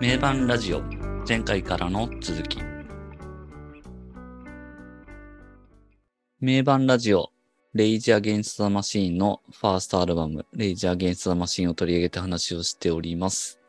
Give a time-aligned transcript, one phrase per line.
[0.00, 0.82] 名盤ラジオ
[1.26, 2.58] 前回からの続き
[6.40, 7.30] 名盤ラジオ
[7.74, 13.60] レイジー・アゲンスト・ザ・マシーンのファーストアルバムレイジー・アゲンスト・ザ・マシーンを取り上げて話をしております。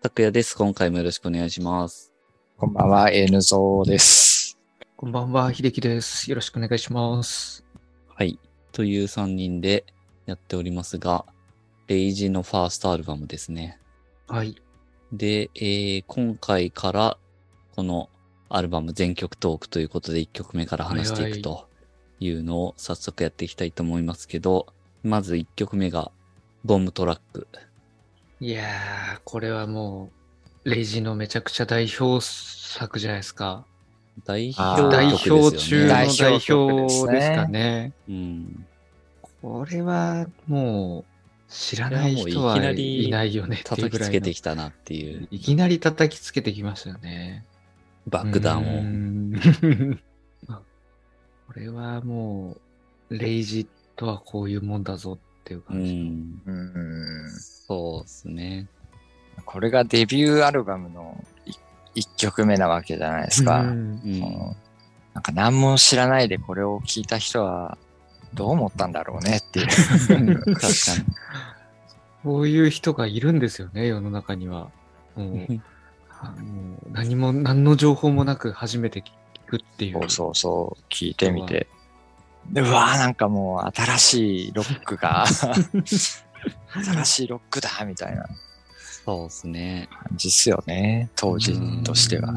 [0.00, 0.56] 拓也です。
[0.56, 2.12] 今回もよろしくお願いします。
[2.56, 4.56] こんばんは、N ゾーです。
[4.96, 6.30] こんばんは、秀樹です。
[6.30, 7.64] よろしくお願いします。
[8.08, 8.38] はい。
[8.70, 9.84] という3人で
[10.26, 11.26] やっておりますが、
[11.88, 13.80] レイジーのファーストアルバムですね。
[14.28, 14.63] はい。
[15.16, 17.18] で、えー今回から
[17.76, 18.08] この
[18.48, 21.68] アルバム全曲トークということで1曲目から話していくと
[22.20, 24.66] いうのを早速やっていきたいと思いますけど、
[25.02, 26.10] まず1曲目が
[26.64, 27.46] ボムトラック。
[28.40, 30.10] いやー、これはも
[30.64, 33.66] う、レイジのめちゃくちゃ代表作じゃないですか。
[34.24, 35.88] 代表代曲表中のですよね。
[35.88, 37.92] 代代表曲ですね表ですかね。
[38.08, 38.66] うん。
[39.42, 41.13] これはもう、
[41.54, 44.10] 知らない人はいきないよね叩きつ。
[44.10, 47.44] けてきたなっていういきなり叩きつけてきましたよね。
[48.08, 49.94] 爆弾を。
[51.46, 52.56] これはも
[53.10, 55.94] う、レイジとはこういうもんだぞっていうう感じ。
[55.94, 56.42] ん。
[56.44, 57.30] うん。
[57.30, 58.66] そうですね。
[59.44, 61.22] これがデビューアルバムの
[61.94, 63.62] 1曲目なわけじゃないですか。
[63.62, 64.56] なん
[65.22, 67.78] か何も知らないでこれを聞いた人は
[68.32, 69.68] どう思ったんだろうねっていう。
[70.54, 70.68] 確か
[72.24, 74.70] こういう人がいるんですよね、世の中には。
[75.14, 75.60] もうもう
[76.90, 79.12] 何も、何の情報もなく初めて聞
[79.46, 79.92] くっていう。
[79.92, 81.68] そうそうそう、聞いてみて。
[82.50, 88.26] でうわーなんかもう新しいロックが、 新しいロックだみたいな
[89.04, 89.88] そうですね。
[89.90, 92.34] 感じっすよね、当時としては。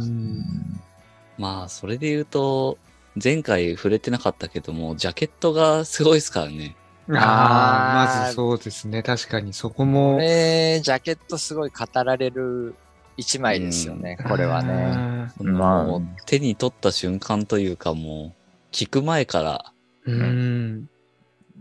[1.37, 2.77] まあ、それで言うと、
[3.21, 6.75] 前回触れてなかったけども、ジャケットがすごいですからね。
[7.13, 9.01] ああ、まずそうですね。
[9.03, 10.17] 確かにそここも。
[10.17, 12.75] れ、ジャケットすごい語られる
[13.17, 15.31] 一枚ですよね、これはね。
[15.39, 19.73] まあもう手に取った瞬間というかもう、聞く前から、
[20.05, 20.89] うん。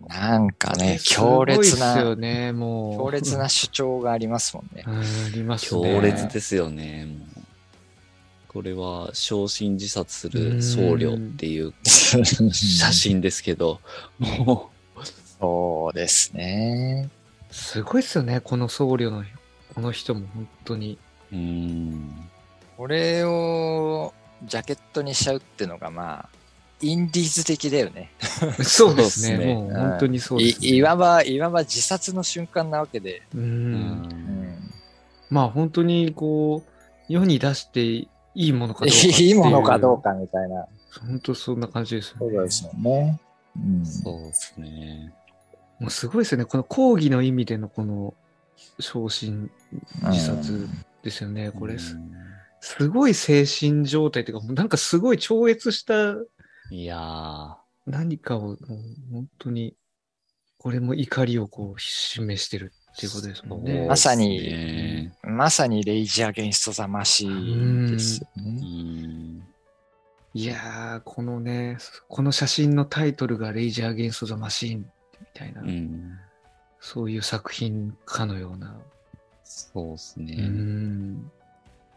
[0.08, 2.96] なんかね、す強烈な、よね、もう。
[2.98, 4.90] 強烈な主張がありますもんねう。
[4.90, 4.98] ん。
[4.98, 5.02] あ
[5.34, 5.80] りますね。
[5.80, 7.06] 強烈ですよね。
[7.06, 7.44] もう
[8.48, 12.24] これは、焼身自殺する僧侶っていう写
[12.92, 13.80] 真ですけど、
[14.18, 14.70] も
[15.41, 17.08] そうですね。
[17.50, 19.24] すごいっすよね、この僧侶の、
[19.74, 20.98] この人も本当に。
[21.32, 22.28] う、うん。
[22.76, 24.12] これを
[24.44, 26.28] ジャケットにしちゃうっていうのがまあ、
[26.80, 28.10] インディーズ的だよね。
[28.62, 29.54] そうですね。
[29.54, 30.69] もう本当にそうです、ね。
[30.69, 33.22] いいわば、いわば自殺の瞬間なわけで。
[33.34, 33.38] う。
[33.38, 34.72] うんうん
[35.28, 39.28] まあ本当にこう、世に出していいものかどうかっていう。
[39.28, 40.03] いいものかどう。
[40.03, 40.66] かみたいな。
[41.08, 42.32] 本当そんな感じですよね。
[42.32, 43.20] そうですよね。
[43.56, 45.14] うんそうですね。
[45.81, 46.44] もうすごいですよね。
[46.44, 48.14] この講義の意味でのこの
[48.81, 49.50] 昇進
[50.04, 50.69] 自殺
[51.03, 51.50] ですよね。
[51.50, 52.12] これす、うん
[52.60, 56.15] すごい精神状態というか、もうなんかすごい超越した
[56.70, 57.54] いやー、
[57.86, 58.59] 何かをもう
[59.12, 59.76] 本当に、
[60.59, 63.86] これも怒りをこう示してるっていうことですもんね。
[63.86, 68.50] まさにまさにレイジ・アゲンスト・ザ・マシーンですようね。
[68.50, 69.42] ん
[70.34, 71.78] いやー、このね、
[72.09, 74.91] この写真のタイトルがレイジー・アゲンスト・ザ・マシーン
[75.21, 76.19] みたいな、うん。
[76.81, 78.77] そういう作品かのような。
[79.44, 80.37] そうですうね。
[80.37, 81.31] ん。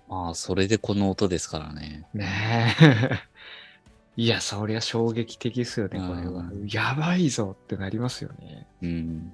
[0.08, 2.08] まあ、それでこの音ですからね。
[2.14, 3.20] ねえ。
[4.18, 6.68] いや、そりゃ衝撃的ですよね、これはう。
[6.68, 8.68] やばいぞってなりますよね。
[8.82, 9.32] うん。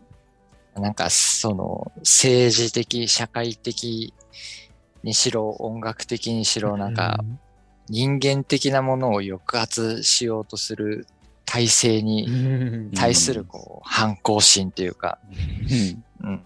[0.76, 4.14] なんかその政治的、社会的
[5.04, 7.18] にしろ、音楽的にしろ、なんか
[7.88, 11.08] 人間的なものを抑圧しようとする
[11.46, 15.20] 体制うにん、対するこう反抗心っていうか、
[16.24, 16.42] うん、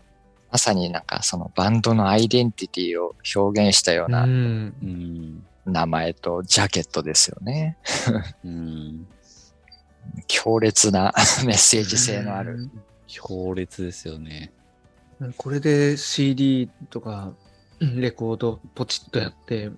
[0.52, 4.12] まさになんかそのバンドのアイデンティティを表現したようう。
[4.12, 5.46] なんうん。
[5.66, 7.78] 名前とジャケットですよね。
[8.44, 9.08] うん。
[10.28, 11.14] 強烈な
[11.46, 12.70] メッセージ性のある。
[13.08, 14.52] 強烈ですよね。
[15.20, 15.34] うん。
[15.34, 17.32] これで CD とか
[17.80, 19.70] うんレコードポチッとやって、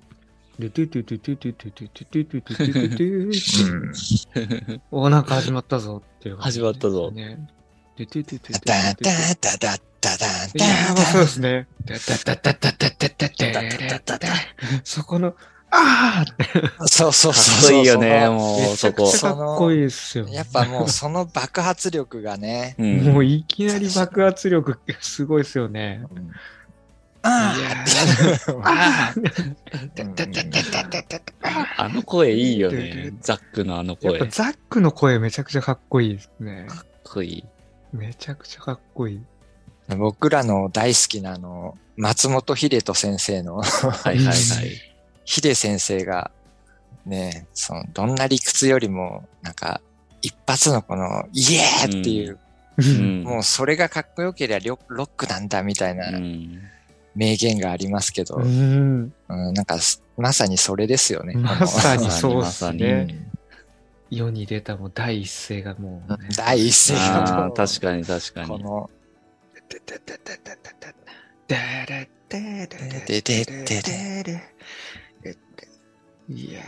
[0.69, 6.71] ドゥトゥトゥトゥトゥトゥトゥトゥトゥトゥトゥトゥトゥトゥトゥってお、なんか始まったぞっていう感じですね。
[6.71, 7.49] 始まったぞね。
[7.97, 11.67] ドゥトゥトゥトゥトゥダントゥトゥダンダダッダダンいやー、まあそうダですね。
[11.85, 14.27] ダッダッダッダッダッダッダッダダダダ
[14.83, 15.35] そこの、
[15.71, 16.59] あーって。
[16.83, 17.77] ンそうそうそう。
[17.77, 19.09] いいよね、もう、そこ。
[19.11, 20.27] かっこいいですよ。
[20.27, 26.03] やっぱもうその爆発力がね、うんもういきなり爆発力すごいですよね。
[31.77, 33.13] あの声いいよね。
[33.21, 34.19] ザックのあの声。
[34.19, 36.67] かっぱザックの声めちゃくちゃかっこいいですね。
[37.03, 37.45] こいい。
[37.93, 39.21] めちゃくちゃかっこいい。
[39.95, 43.63] 僕らの大好きなあの、松本秀人先生のは
[44.11, 44.35] いはいはい。
[45.25, 46.31] 秀先生が、
[47.05, 49.81] ね、その、どんな理屈よりも、なんか、
[50.21, 52.39] 一発のこの、イエーっていう、
[52.77, 56.61] うんもうそれがかっこよければロロックなんだみたいなうん
[57.15, 59.13] 名言がありますけど、ううんん。
[59.53, 61.33] なんかす、まさにそれですよね。
[61.35, 63.07] まさにそうっこのすね。
[63.09, 63.31] うん
[64.11, 68.47] 世に出たもう第一声がもうね、第一声が確かに確かに。
[68.49, 68.89] この、
[76.27, 76.61] いや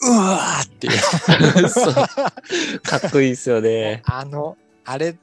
[0.00, 2.80] うわーっていう。
[2.82, 4.02] かっこいいですよね。
[4.06, 5.16] あの、あれ、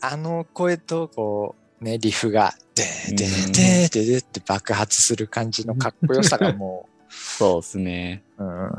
[0.00, 8.22] あの声と、こう、ね、リフが、でーでーでーでーでーって爆発する感じのかっこよさがも そうですね。
[8.38, 8.72] う、うん、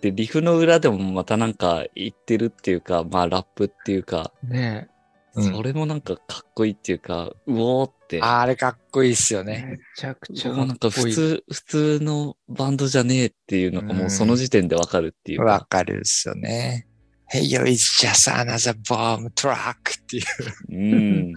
[0.00, 4.88] で、リフの裏でもまたなんか言ってるっていうか、まあラップっていうか、ーね
[5.34, 8.20] うんそれもなんかかっこいいっていうか、うおーって。
[8.20, 9.44] あれかっこいいっすよえ。
[9.44, 9.66] ね。
[9.70, 10.90] めちゃくちゃもうなんか。
[10.90, 15.66] 普通、普通のバンドじゃねえっていうのがもうその時点でわかるっていうわか。
[15.66, 16.86] かるっすよね。
[17.32, 20.24] Hey yo, it's just another bomb truck っていう。
[20.68, 21.34] うん。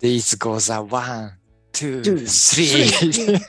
[0.00, 1.32] This goes a one,
[1.72, 3.40] two, three.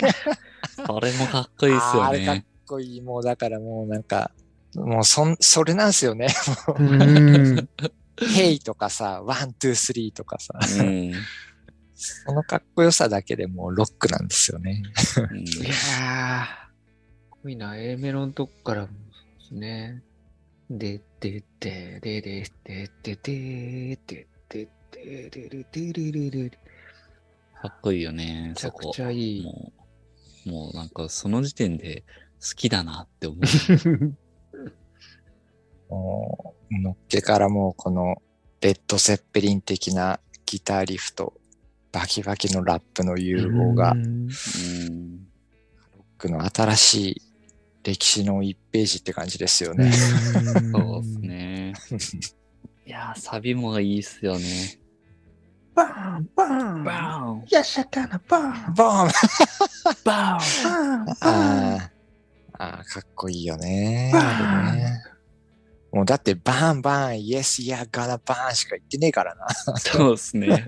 [0.88, 2.46] そ れもかっこいいですよあれかっね。
[2.66, 3.02] こいい。
[3.02, 4.31] もうだからもうなんか、
[4.74, 6.28] もうそん、それなんすよね。
[6.80, 7.69] うん。
[8.18, 10.57] Hey とかさ、one, two, three とかさ。
[10.80, 11.13] うん。
[11.94, 14.81] そのかっこよさだけでもうロックなんですよね。
[15.30, 16.48] うんいやー、か
[17.36, 17.78] っこいいな。
[17.78, 20.02] A メロのとこからもそうですね。
[20.70, 26.50] で、で、で、で、で、で、で、で、で、で、で、で、で、で、で、で、
[27.62, 28.94] かっこいいよね、めちゃくそこ。
[28.94, 29.44] ちゃいい。
[29.44, 29.72] も
[30.46, 32.04] う、もうなんかその時点で
[32.42, 34.18] 好きだなって思う。
[35.90, 38.22] もう、のっけからもうこの、
[38.62, 41.34] レッド・セッペリン的なギターリフと、
[41.92, 45.28] バキバキのラップの融合が、ロッうん。
[46.18, 47.22] クの新しい
[47.86, 49.92] 歴史の1ページって感じですよね。
[49.92, 51.20] そうです。
[51.20, 51.74] ね。
[52.88, 54.46] いやー、サビもいいっすよね。
[55.76, 59.12] バーン、バーン、バーンやしゃかなバーン、バーン
[60.04, 61.16] バーン、バーン。
[61.22, 61.96] あー
[62.58, 64.10] あー、かっこいいよね。
[64.12, 64.88] バー
[65.94, 69.48] ンもうだって、バーンバーン、イエス、いや、ガナバーンしか言ってねえからな。
[69.78, 70.66] そうですね。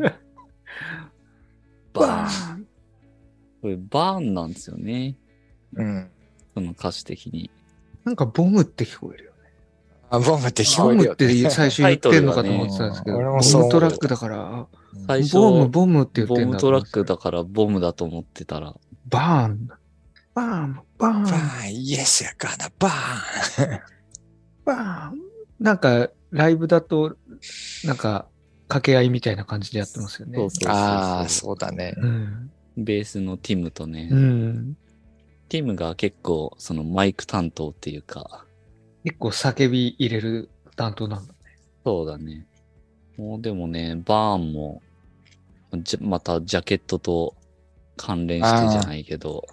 [1.94, 2.58] ババーン。
[2.58, 2.68] ーン。
[3.62, 5.18] これバーンなんですよね。
[5.74, 6.12] うん。
[6.58, 7.52] その歌詞的に。
[8.04, 9.38] なんかボムって聞こえるよね。
[10.10, 11.44] あボムって聞こボムっえるよね。
[11.44, 14.68] て最初言ってんのかと思ってたんですけど、ね俺もそう思うムトラックだから、
[15.06, 17.16] 最初、ボム、ボムって言ってんだボムトラックだ。
[17.16, 18.76] だからボムだと思ってたら、
[19.08, 19.70] バーン。
[20.34, 23.80] バーン、バーン、バーン、イエス、や、ガナバーン。
[24.66, 25.20] バーン。
[25.60, 27.18] なんか、ライブだと、
[27.84, 28.26] なんか、
[28.68, 30.38] 掛け合いみたいな感じでやってますよね。
[30.38, 31.94] そうそうそうそうああ、そうだね。
[31.98, 32.52] うん。
[32.78, 34.78] ベースのティムとね、うん。
[35.50, 38.46] ティムが結構そのマイク担当っていうか、
[39.04, 41.34] 結構叫び入れる担当なんだ。
[41.86, 42.46] そうだね。
[43.18, 44.82] もうでもね、バーンも、
[45.74, 47.36] じゃまたジャケットと
[47.96, 49.46] 関連してじゃないけど、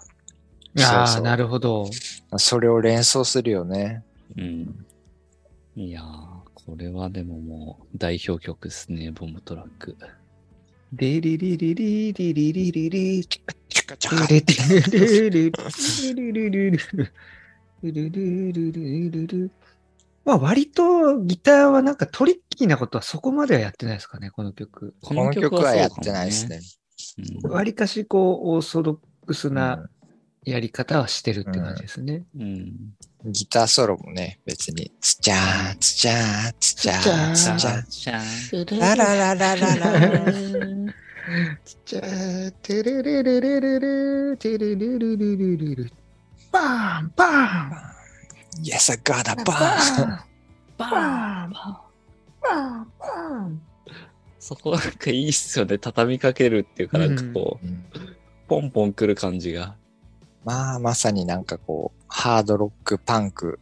[0.78, 1.88] ああ、そうそうなるほど。
[2.36, 4.02] それを連想するよね。
[4.36, 4.86] うん。
[5.76, 6.06] いやー、
[6.54, 9.96] これはでももう代表曲ですね、ボムトラック。
[10.96, 16.90] リリリリリリリリリリチカチカチカリリリリリリリリリリ
[17.82, 19.50] リリリリリリ
[20.24, 24.94] まあ割とギターはなんかトリッキーなことはそこまではやってないですかね、この曲。
[25.02, 26.58] ここの曲はやってないですね。。
[26.58, 29.88] うん割かしこうオーソドックスな
[30.44, 32.24] やり方はしてるって感じですね。
[32.38, 32.72] うん。
[33.26, 37.84] ギターソロもね、別に、つちゃー、つちゃー、つちゃー、つちゃー。
[37.88, 38.78] じゃん。
[38.78, 40.32] ララララララ。
[41.64, 45.90] ちっちゃー、テレレレレレレ、テレレレレレレレ。
[46.52, 47.94] バーンバーン
[48.62, 50.08] Yes, I got a バ.ーン
[50.76, 53.62] ババーンバーンバーン
[54.38, 55.78] そこなんかいいっすよね。
[55.78, 57.84] 畳みかけるっていうか、なんかこう、うん
[58.46, 59.74] ポンポン来る感じが。
[60.44, 63.58] まあ、まさになんかこう、ハードロックパンク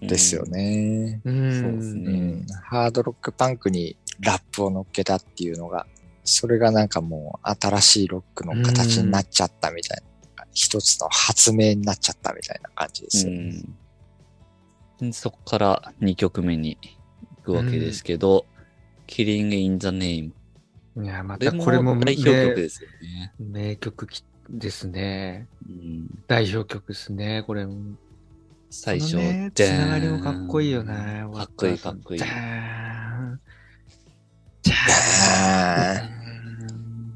[0.00, 1.20] ですよね。
[1.24, 1.30] う。
[1.30, 2.46] そうですねうん。
[2.64, 5.86] ハードロックパンクにラップを乗っけたっていうのが、
[6.24, 10.14] それがなんかもう新しいロックの形になっちゃったみたいな。
[10.54, 15.08] 一つの発明になっちゃったみたいな感じですうよね。
[15.08, 15.12] ん。
[15.12, 16.78] そこから2曲目に
[17.38, 18.46] 行くわけですけど、
[19.06, 20.30] Killing in the Name。
[21.02, 23.34] いや、まこれもたこれも代表曲名ですよね。
[23.38, 25.48] 名曲きですね。
[25.68, 27.96] うん、代表曲ですね、これも。
[28.70, 31.24] 最初、ね、つながりもかっこいいよね。
[31.32, 32.30] かっこいいかっこいいじゃー
[33.34, 33.40] ん。
[34.62, 34.74] じゃ
[35.38, 36.14] あー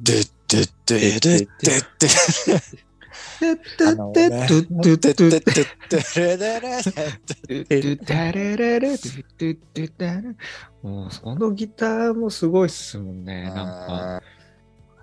[0.02, 2.08] ででででででで
[4.08, 5.16] ででで
[9.36, 10.22] ででで
[10.82, 13.44] もうそのギターもすごいっすもんね。
[13.44, 13.54] なん
[13.86, 14.22] か、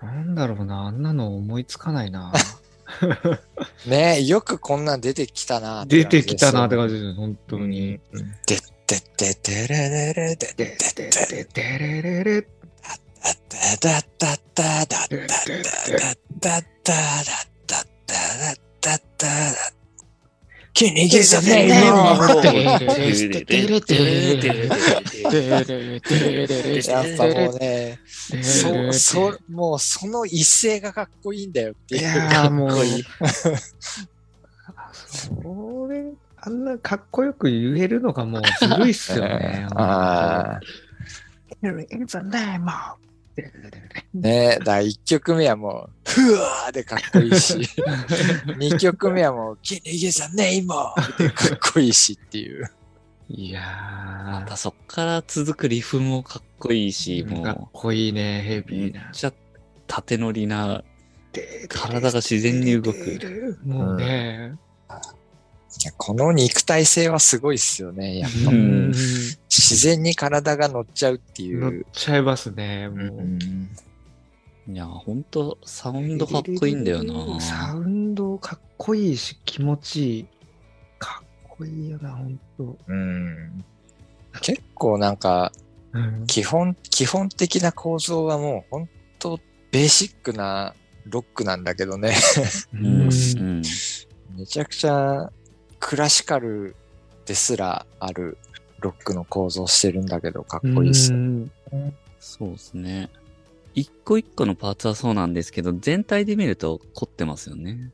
[0.05, 2.31] なんだろうな、あんなの思いつかないな。
[3.87, 7.99] ねよくこんなん出てきたな出てきたなって感じじですよ、本当に。
[8.45, 8.57] で
[8.87, 12.47] でででれれれでででででれれれだ
[13.79, 15.71] だだだだだだだ
[16.39, 17.35] だだだ
[17.65, 17.83] だ
[18.81, 19.74] だだだ
[20.75, 21.75] キニギザネイモ
[26.85, 27.99] やっぱもうね、
[28.43, 32.01] そ、そ、もうその一声がかっこいいんだよっていう。
[32.01, 32.71] いやーもう
[35.07, 39.65] それ、あんなかっこよく言えるのがもうずるいっすよね。
[39.75, 40.59] ああ。
[44.13, 47.53] ねだから1曲目はもう、ふわーでかっこいいし、
[48.47, 52.69] 2曲目はもう、キニギザネイモでかっこいいしっていう。
[53.27, 53.61] いや
[54.23, 59.01] またそっから続くリフもかっこいいし、ー、かっもこいいね、ヘう、ビーな。
[59.01, 59.33] めっちゃ
[59.87, 60.83] 縦乗りな、
[61.69, 63.59] 体が自然に動く。
[63.65, 64.55] もうね、
[65.81, 68.17] いやこの肉体性はすごいっすよね。
[68.19, 68.91] やっぱうん
[69.49, 71.85] 自然に体が乗っちゃうってい乗っう。
[71.91, 73.21] ちゃいますね、もうう。
[73.21, 73.69] ん
[74.67, 77.39] いや、ほんと、サウンドかっこいいんだよな。
[77.39, 80.27] サウンドかっこいいし、気持ちいい。
[80.97, 81.27] かっ
[81.57, 82.77] こいいよな、ほんと。
[82.87, 83.63] うん
[84.41, 85.51] 結構なんか、
[85.93, 88.89] うん基本、基本的な構造はもう本
[89.19, 89.39] 当
[89.71, 90.73] ベーシックな
[91.05, 92.15] ロックなんだけどね。
[92.73, 92.85] うん。
[92.85, 93.61] うんうん。
[94.35, 95.31] めちゃくちゃ
[95.79, 96.75] クラシカル
[97.25, 98.37] ですらある
[98.79, 101.17] ロックの構造してるんだけど、かっこいいっすよ。
[101.17, 101.51] うん
[102.19, 103.09] そうですね。
[103.75, 107.91] 一個一個のパーツはそうなんですけど、全体で見ると凝ってますよね。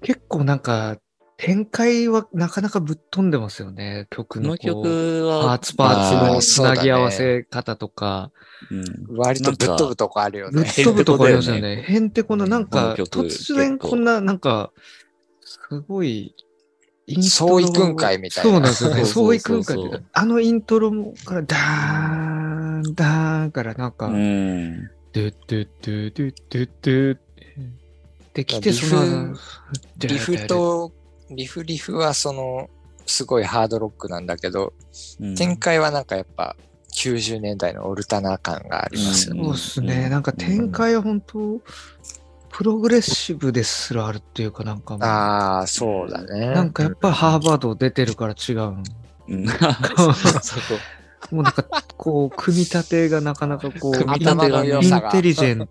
[0.00, 0.98] 結構なんか、
[1.36, 8.30] 展開はなかなかぶっ飛んでますよね、曲のこの曲は、パーツパーツのつなぎ合わせ方とか、
[8.70, 10.70] うん、割とぶっ飛ぶとこあるよぶっね。
[10.70, 11.82] 飛ぶとこありますよね。
[11.82, 14.70] へんてこな、なんか、突然こんな、なんか、
[15.42, 16.34] すごい、
[17.06, 18.96] イントロ創意訓会みたいなそうなんですよね。
[18.96, 24.90] そう創意そうそうそう訓会っていうか、あのイントロもから、ダーン、ダーンからなんか、うん。
[25.12, 27.18] ドゥッドゥッドゥッドゥッドゥッドゥッ
[28.34, 29.36] できて、その、
[29.98, 30.92] リフと、
[31.30, 32.68] リフリフはその、
[33.06, 34.72] すごいハードロックなんだけど、
[35.20, 36.56] うん展開はなんかやっぱ
[36.94, 39.44] 90年代のオルタナ感がありますよね。
[39.44, 40.04] そうですね。
[40.04, 41.60] うんなんか展開は本当、
[42.56, 46.46] プログレッシブですらあるっていうかなんかああ、そうだね。
[46.54, 48.56] なんかやっぱハーバード出てるから違う。
[51.32, 51.64] もうなんか、
[51.96, 55.02] こう、組み立てがなかなかこう、組み頭の良イン。
[55.10, 55.68] テリジェン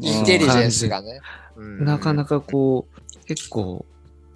[0.00, 1.20] インテリジェンスがね。
[1.56, 3.84] うんなかなかこう、結構、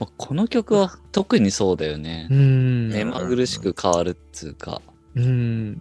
[0.01, 2.35] まあこの曲は特にそうだよねう。
[2.35, 4.83] ん、目まぐるしく変わるっつうか。
[5.15, 5.81] うん。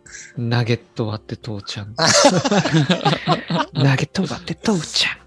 [0.37, 1.95] ナゲット割って父ちゃん。
[3.73, 5.21] ナゲット割って父ちゃん。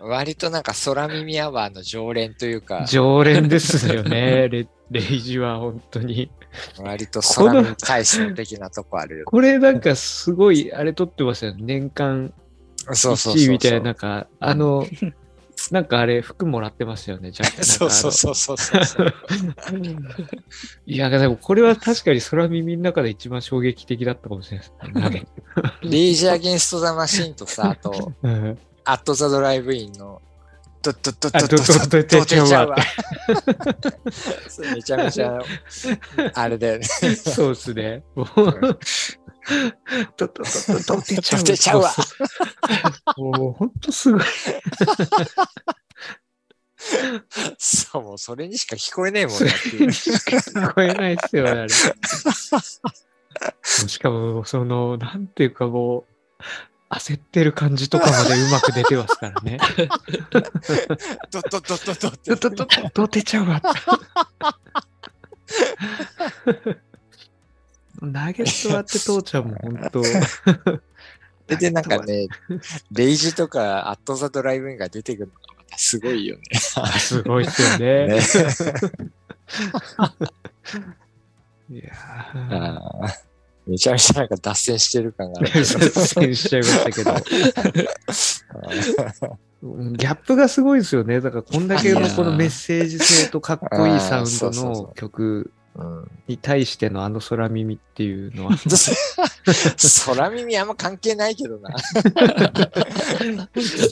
[0.00, 4.48] 割となんか空耳アワーの常連というか、常連ですよね。
[4.48, 6.30] レレイジは本当に。
[6.78, 9.24] 割と空耳大使的なとこあるよ。
[9.24, 11.54] これなんかすごい、あれ撮ってましたよ。
[11.58, 12.34] 年間
[12.92, 13.52] そうそうそう1位そう。
[13.52, 14.86] みたいな、なんか、あの、
[15.70, 17.30] なんかあれ、服もらってましたよね。
[17.30, 19.06] じゃ あそうそうそうそうそう。
[20.86, 25.26] いや、でもこれは確かに空耳の中で一番衝撃的だったかもしれないですね。
[25.82, 30.20] リージアゲンストザマシンとさ、あと、 うんアットザドライブインの、
[30.82, 32.22] ドッドッドッあドッドッドッドッドッ
[34.74, 35.38] めちゃめちゃ、
[36.34, 36.84] あれだよね。
[36.84, 38.02] そうですね。
[39.50, 40.50] もう、ととと
[40.84, 41.42] とと出ちゃう。
[41.44, 42.24] 出ちゃうわそうそ
[43.16, 44.22] うもう本当すごい。
[47.58, 49.88] そう、もうそれにしか聞こえねえもんなっていう。
[49.88, 51.68] 聞こえないですよね、あれ。
[53.88, 56.06] しかも、その、なんていうかもう、
[56.90, 59.58] 焦ってる感じとかまでうまく出てますからね。
[60.30, 60.50] ドッ
[61.30, 63.62] ドッドッドッドッってとととと出ちゃうわ。
[68.06, 70.02] ナゲット割って父ちゃんも本当。
[71.46, 72.28] で、でなんかね、
[72.90, 76.42] レイジとかアットザドライブインが出てくるのがまたすごいよね。
[76.98, 78.06] すごいっすよね。
[81.68, 81.92] ねいや
[83.66, 87.14] めちゃめちゃなんか脱線してる感がある 脱線しちゃいましたけど。
[89.62, 91.20] ギャップがすごいですよね。
[91.20, 98.56] だからこんだけのこのメッセージ性とかっこいいサウンドのう曲うんに対してのあの空耳っていうの は。
[100.06, 101.70] 空耳あんま関係ないけどな。
[101.78, 101.94] そ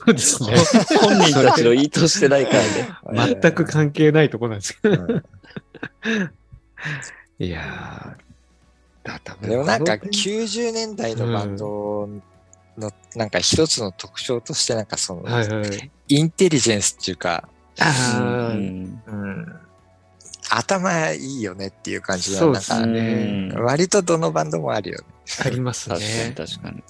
[0.07, 0.55] うですね。
[1.01, 2.53] 本人たちの意図してないか
[3.13, 3.39] らね。
[3.41, 5.03] 全く関係ないとこなんですけど。
[5.03, 5.25] うん
[7.39, 12.07] いやー、でもなんかこの90年代のバンド
[12.77, 15.91] のなんか一つの特徴としてなんかその、はいはい。
[16.09, 17.49] インテリジェンスっていうか、
[18.19, 18.23] う
[18.55, 19.01] ん、
[20.51, 23.53] 頭いいよねっていう感じがなんかそうですね。
[23.55, 25.05] 割とどのバンドもあるよね。
[25.45, 26.35] あります確かにね。
[26.37, 26.83] 確かに。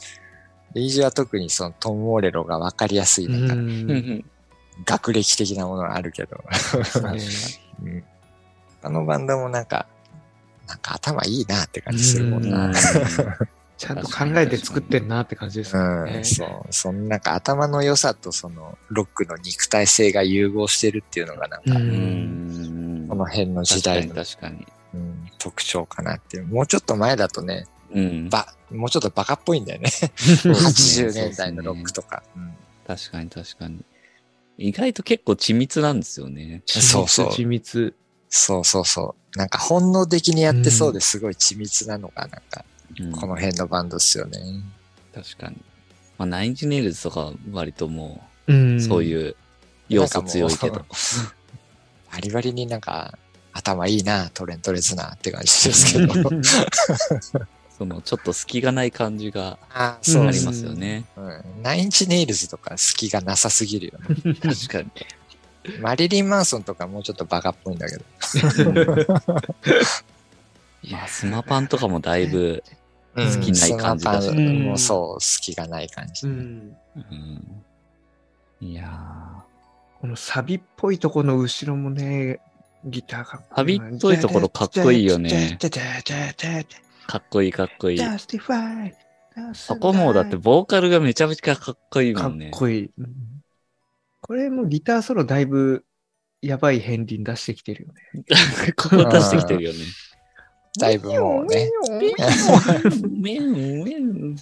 [0.74, 4.24] レイジは特にそのトム・モーレロが分かりやすいなんか、うん
[4.86, 6.42] 学歴的なものがあるけど、ね
[7.84, 8.04] うん
[8.82, 9.86] あのバンドもなんか、
[10.66, 12.66] なんか頭いいなって感じするもんな。
[12.66, 12.72] うん
[13.80, 16.24] ちゃんと考えて作ってんなって感じですよねうん、。
[16.24, 24.66] そう、そのなんか頭の良さとそのロックの肉体性が融合してるっていうのがなんか、ううんんこの辺の時確かに代の、確かに。
[24.94, 26.46] うん特徴かなっていう。
[26.46, 28.28] もうちょっと前だとね、うん。
[28.28, 29.90] ば、もうちょっとバカっぽいんだよね。
[29.90, 32.22] そうですね80年代のロックとか。
[32.36, 32.54] うん
[32.86, 33.84] 確かに確かに。
[34.58, 36.62] 意外と結構緻密なんですよね。
[36.66, 37.94] そうそう緻密。
[38.28, 39.38] そうそうそう。
[39.38, 42.64] なんか本能的にやってそうですごい緻密なのが、なんか、
[42.98, 44.38] うんこの辺のバンドっすよね。
[45.14, 45.56] 確かに。
[46.18, 49.36] まあ、ナインチネイルズとか割ともうそういう
[49.88, 50.84] 要素強いけど。
[52.12, 53.18] バリバリになんか、
[53.52, 56.14] 頭いいな、トレントレズナーって感じですけど。
[57.76, 61.04] その、ちょっと隙がない感じがありますよね。
[61.16, 61.62] うん。
[61.62, 64.34] ナインチネイルズとか隙がなさすぎるよね。
[64.34, 64.90] 確かに。
[65.80, 68.04] マリリン・マンソンとかもうちょっとバカっぽいんだけど。
[70.90, 72.62] まあ、スマパンとかもだいぶ、
[73.14, 76.26] 好きない感じだしもうそう、隙がない感じ。
[76.26, 77.64] うんうん。
[78.62, 79.44] いや
[80.00, 82.40] このサビっぽいとこの後ろもね、
[82.84, 87.98] ギターかっこサビっぽいところかっこいいよねー、かっこいいかっこいい。
[89.54, 92.50] そこもだってボーカルがめちゃめちゃかっこいいもかっんね。
[92.52, 92.90] こいい。
[92.98, 93.40] うん
[94.22, 95.84] これもギターソロだいぶ
[96.42, 98.24] やばい片鱗出してきてるよね。
[98.76, 99.78] こう出してきてるよね。
[100.78, 101.68] だいぶもうね。
[103.10, 104.36] メンメン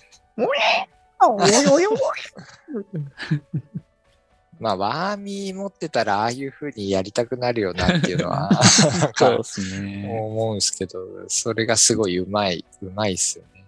[4.61, 10.09] まあ、ワーミー持ってたらああいう風にやりたくなるよなっていうのは、 そうかですね。
[10.11, 13.65] 思うんですけど、それがすごい上手い、上手いっすよね。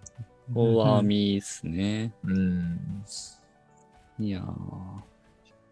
[0.53, 2.11] オワーミーっすね。
[2.25, 3.05] うん。
[4.19, 4.43] いやー、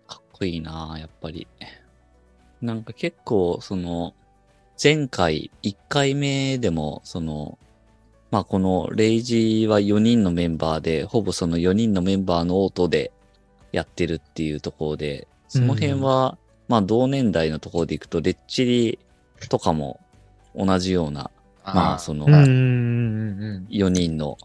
[0.08, 1.48] かっこいいなーやっぱり。
[2.62, 4.14] なんか結構、その、
[4.82, 7.58] 前回、1回目でも、その、
[8.32, 13.12] まあこのレイジーは4人のメンバーで、ほぼその4人のメンバーの音で
[13.72, 19.00] やってるっていうところで、その辺は、まあ同年代のところでいくと、レッチリ
[19.50, 20.00] とかも
[20.56, 21.32] 同じような、
[21.64, 24.38] まあそのうんうんうん4人の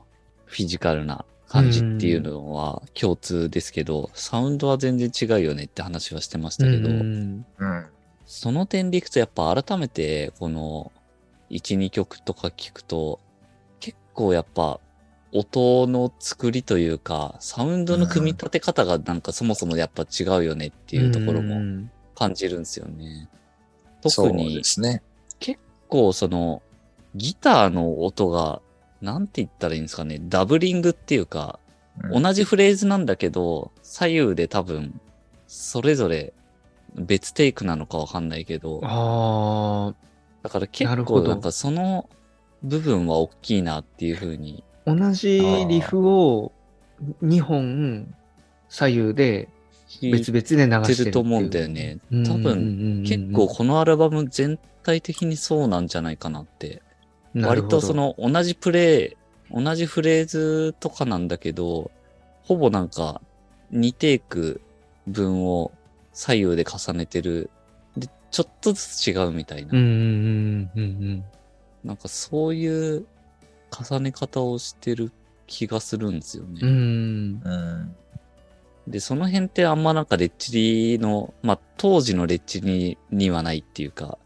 [0.45, 7.87] フィジカルな感じっていうのは共通ですけど、サウンドは全然違うよねって話はしてましたけど、うんうん。
[8.27, 10.93] その点でいくとやっぱ改めてこの
[11.51, 13.21] 1、2曲とか聞くと
[13.81, 14.81] 結構やっぱ
[15.35, 21.91] 音の作りというかサウンドの組み立て方がなんかそもそもやっぱ違うよねっていうところもうん。
[22.15, 23.29] 感じるんですよね。
[24.01, 24.63] 特に。
[25.41, 26.63] 結構その
[27.17, 28.63] ギターの音が
[29.03, 30.21] なんて言ったらいいんですかね。
[30.23, 31.59] ダブリングっていうか
[32.03, 32.23] うん。
[32.23, 35.01] 同じフレーズなんだけど、左右で多分、
[35.47, 36.33] それぞれ
[36.95, 39.95] 別テイクなのかわかんないけど、あ
[40.43, 42.09] だから結構なんかその
[42.63, 46.53] 部分は大きいなっていうふうに、あ、同じリフを
[47.23, 48.15] 2本
[48.69, 49.49] 左右で
[50.03, 51.99] 別々で流しててるると思うんだよね。
[52.11, 56.83] うん多分、結構このアルバム全体的にそうなんじゃないかなって。
[57.35, 59.17] 割とそ、の同じプレイ、
[59.51, 61.91] 同じフレーズとかなんだけど、
[62.43, 63.21] ほぼなんか
[63.73, 64.61] 2テイク
[65.07, 65.73] 分を
[66.13, 67.51] 左右で重ねてる。
[67.97, 69.73] で、ちょっとずつ違うみたいな。
[69.73, 69.79] な
[71.95, 73.07] んかそういう
[73.83, 75.13] 重ね方をしてる
[75.47, 76.61] 気がするんですよね。
[76.63, 76.69] うん。
[76.69, 77.41] うん。
[77.45, 77.97] う
[78.87, 78.91] ん。
[78.91, 84.19] で、その辺ってあんまなんかレッチリの、まあ当時のレッチリにはないっていうか、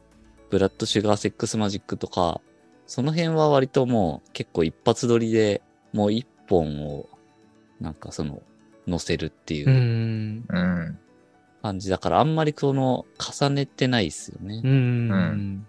[0.51, 2.41] ブラッドシュガーセックスマジックとか
[2.87, 7.09] その辺は割ともう結構一発撮りでもう一本を
[7.81, 8.43] なんかその
[8.89, 9.67] 載せるっていう。
[11.61, 14.69] 感じだからあんまりこの重ねてないですよねう。
[14.69, 15.67] ん。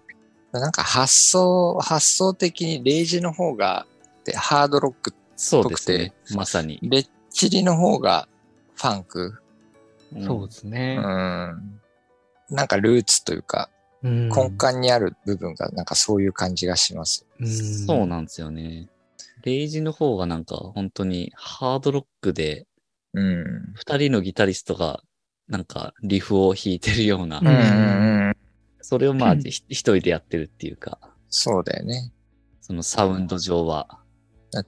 [0.52, 3.86] なんか発想、発想的にレイジの方が、
[4.24, 6.12] で、ハードロック、そうですね。
[6.34, 6.78] まさに。
[6.82, 8.28] レッチリの方が
[8.74, 9.34] ファンク。
[10.14, 10.96] うんそうですうね。
[10.96, 11.00] ん。
[12.50, 13.70] なんかルーツというか、
[14.02, 17.26] うん根幹にある部分がなんかそういう感じがします。
[17.38, 18.88] うんそうなんですよね。
[19.44, 22.66] レイジの方がなんか本当にハードロックで
[23.14, 23.72] うん。
[23.74, 25.00] 二人のギタリストが
[25.48, 28.29] なんかリフを弾いてるような、うんうんうんうん。
[28.82, 32.12] それをまあうんひ一人でやってるっていうか、そうだよね。
[32.60, 33.98] そのサウンド上は。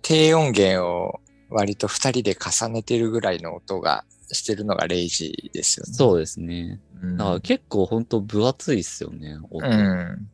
[0.03, 1.21] 低音源を
[1.51, 5.93] 割と二人で重ねてるぐらいの音がしてるのがレイジですよね。
[5.93, 6.81] そうですね。
[7.03, 7.17] うん。
[7.17, 9.67] だから結構本当分厚いっすよね、音。
[9.67, 10.29] うん。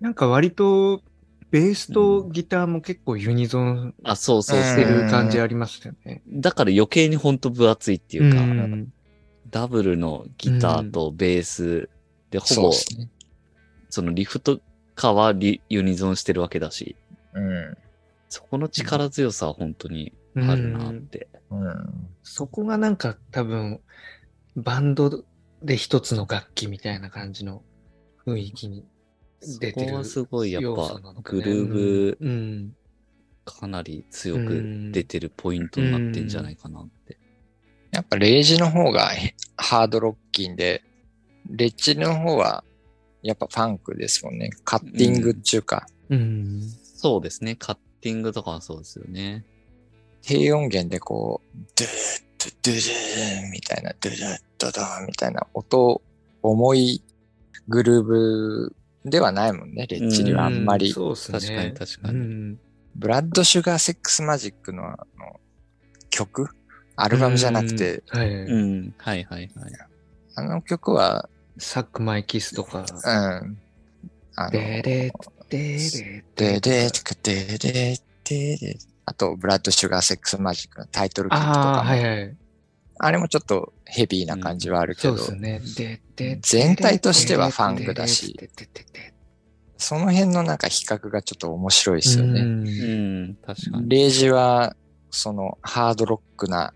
[0.00, 1.02] なんか割と、
[1.50, 4.84] ベースとギターも結構ユニゾンあ、そうそうして。
[4.84, 6.22] る感じありますよね。
[6.28, 8.92] だから余計に本当分厚いっていうか、ん
[9.50, 11.90] ダブルのギターとベース
[12.32, 13.08] でほぼそね。
[13.90, 14.58] そのリフと
[14.94, 16.96] かはリユニゾンしてるわけだし、
[17.34, 17.76] うん。
[18.28, 21.28] そこの力強さは本当にあるなって。
[21.50, 22.08] うん。
[22.22, 23.80] そこがなんか多分、
[24.56, 25.24] バンド
[25.62, 27.62] で一つの楽器みたいな感じの
[28.26, 28.86] 雰囲気に
[29.60, 32.76] 出てるそこはすごいやっ要ぱグルーブうん。
[33.44, 37.18] かなり強く出てるポイントになってんじゃないかなって。
[37.90, 39.10] やっぱレイジの方が
[39.56, 40.82] ハードロッキンで、
[41.50, 42.64] レッチリの方は
[43.22, 44.50] やっぱファンクですもんね。
[44.64, 46.60] カッティングっていうか、うん。
[46.96, 47.56] そうですね。
[47.56, 49.44] カッティングとかはそうですよね。
[50.22, 56.02] 低音源でこう、ドゥードゥドゥドゥーンみたいな、ドゥドゥドドーンみたいな音、
[56.42, 57.02] 重い
[57.68, 60.92] グルーブではないもんね、レッチリはあんまり。
[60.92, 61.38] そうですね。
[61.38, 62.60] 確かに確かにうん
[62.94, 65.40] ブラッド・シュガー・セックス・マジックのあの
[66.10, 66.50] 曲
[66.96, 68.02] アルバムじゃなくて。
[68.08, 68.44] はい
[68.98, 69.50] はいはい。
[70.34, 72.80] あの曲は、サックマイキスとか。
[72.80, 73.10] う
[73.44, 73.58] ん。
[74.34, 75.12] あの、でれで
[75.50, 82.36] ででーとかでででであと、ブラッド・シュガー・セックス・マジックのタイトル曲とああ、かも、はいはい。
[82.98, 86.00] あれもちょっとヘビーな感じはあるけど、そうですね。
[86.16, 88.38] でで全体としてはファンクだし
[89.76, 92.40] その辺のなんか比較がちょっと面白いですよね。
[92.40, 93.34] ううんん。
[93.44, 93.88] 確かに。
[93.88, 94.76] レイジは、
[95.10, 96.72] そのハードロックな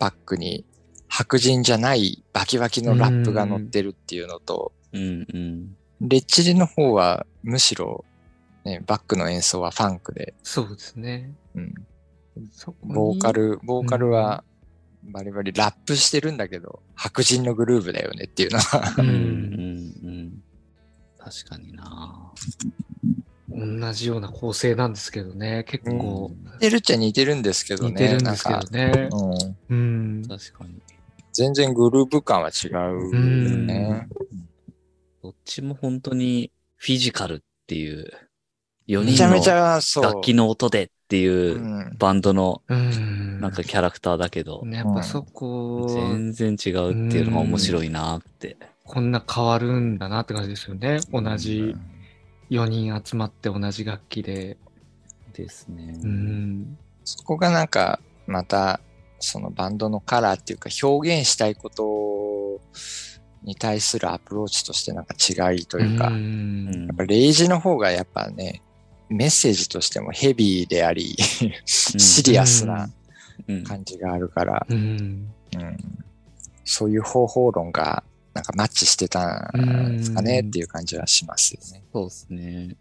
[0.00, 0.64] バックに
[1.10, 5.76] 白人じゃないバキバキのラップが乗ってるっていうのと、うんうん。
[6.00, 8.04] レッチリの方はむしろ、
[8.64, 11.32] ね、バックの演奏はファンクで、そうですね。
[11.54, 11.74] うん、
[12.84, 14.44] ボーカル、ボーカルは
[15.02, 19.18] バリバリラップしてるんだけど、白人のグルーブだよねっていうのはううんんうん
[20.04, 20.42] うん。
[21.18, 22.32] 確かにな
[23.50, 25.64] 同じような構成なんですけどね。
[25.66, 27.90] 結構似てるっちゃ似てるんですけどね。
[27.90, 29.08] 似てるんですけどね。
[29.68, 30.28] うん、うん。
[30.28, 30.80] 確かに。
[31.32, 34.08] 全然グルーヴ感は違うよね。
[35.22, 38.10] どっちも本当にフィジカルっていう、
[38.88, 40.04] 4めちゃめち人のゃそう。
[40.04, 43.40] 楽器の音でっていううんバンドのうん。
[43.40, 48.56] なんかキャラクターだけど、ねやっぱそこ、全然違うっていうのが面白いなって。
[48.84, 50.98] こんな変わるんだなって感じですよね。
[51.12, 51.76] 同じ
[52.50, 54.56] 4人集まって同じ楽器で。
[55.32, 55.98] ですね。
[56.02, 56.78] うん。
[57.04, 58.80] そこがなんか、また、
[59.20, 62.60] そのバンドのカラーっていうか表現したいこと
[63.42, 68.62] に対するアプローチとしてなんか違いというか、うやんっぱレイジの方がやっぱね、
[69.08, 71.16] メッセージとしてもヘビーであり、
[71.66, 72.90] シリアスな
[73.48, 74.78] うん感じがあるから、うん。
[74.78, 75.78] うん
[76.62, 81.82] そういう方法論がなんかマッチしてたんですかねっていう感じはしますよね。
[81.92, 82.76] そうですね。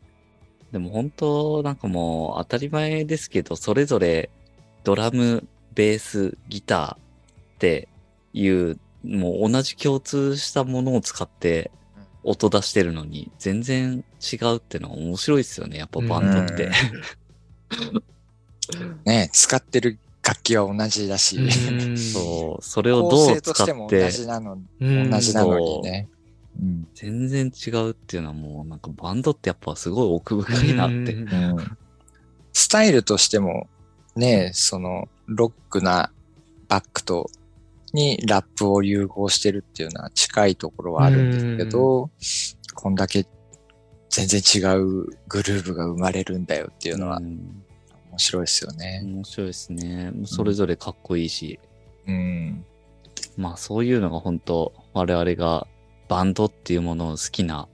[0.71, 4.29] でも本当なんかもう当たり前ですけど、それぞれ
[4.83, 6.99] ドラム、ベース、ギターっ
[7.59, 7.87] て
[8.33, 11.71] いう、もう同じ共通したものを使って
[12.23, 15.77] 音出してるのに全然違うってのは面白いですよね。
[15.77, 16.69] やっぱバンドって。
[19.05, 26.07] ね使ってる楽器は同じだし、うんそう、それを構どう成と使しても同ってじなの、うん同じなのにね。
[26.61, 31.15] うん全然違うっていうのはもうなんかバンドってやっぱすごい奥深いなって。
[32.51, 33.67] スタイルとしても、
[34.15, 36.11] ね、その、ロックな
[36.67, 37.29] バックと、
[37.93, 42.11] にラップを融合してるっていうのは近いところはあるんですけど、
[42.75, 43.25] こんだけ
[44.09, 47.63] 全然違うグルーヴが生まれるんだよっていうのはうん
[48.11, 49.01] 面白いですよね。
[49.05, 50.11] 面白いですね。
[50.25, 51.59] それぞれかっこいいし。
[52.07, 52.65] うん。
[53.37, 55.67] まあそういうのが本当我々が
[56.09, 57.67] バンドっていうものを好きな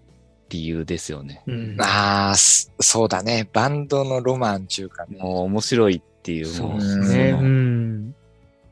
[0.50, 1.42] 理由ですよね。
[1.48, 3.50] うんああ、すそうだね。
[3.54, 5.18] バンドのロマンっていうかね。
[5.20, 7.38] もう面白いっていう、そうですね。
[7.40, 8.16] うん。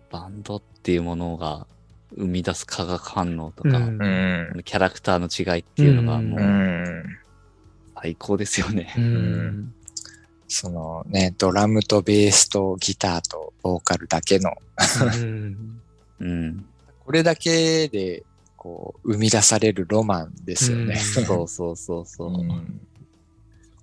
[0.10, 1.68] バンドっていうものが
[2.18, 4.63] 生み出す化学反応とか、うんうん。
[4.63, 6.39] キャラクターの違いっていうのがうんもう。
[6.39, 7.04] うん
[8.02, 8.94] 最高ですよね。
[8.98, 9.74] うん。
[10.50, 14.52] そのね、ドラムとベースとギターとボーカルだけの、
[15.22, 15.82] うん
[16.20, 16.66] うん。
[17.06, 18.24] これだけで、
[18.58, 20.96] こう、生み出されるロマンですよね。
[20.96, 22.30] うんそうそうそうそう。
[22.30, 22.82] うん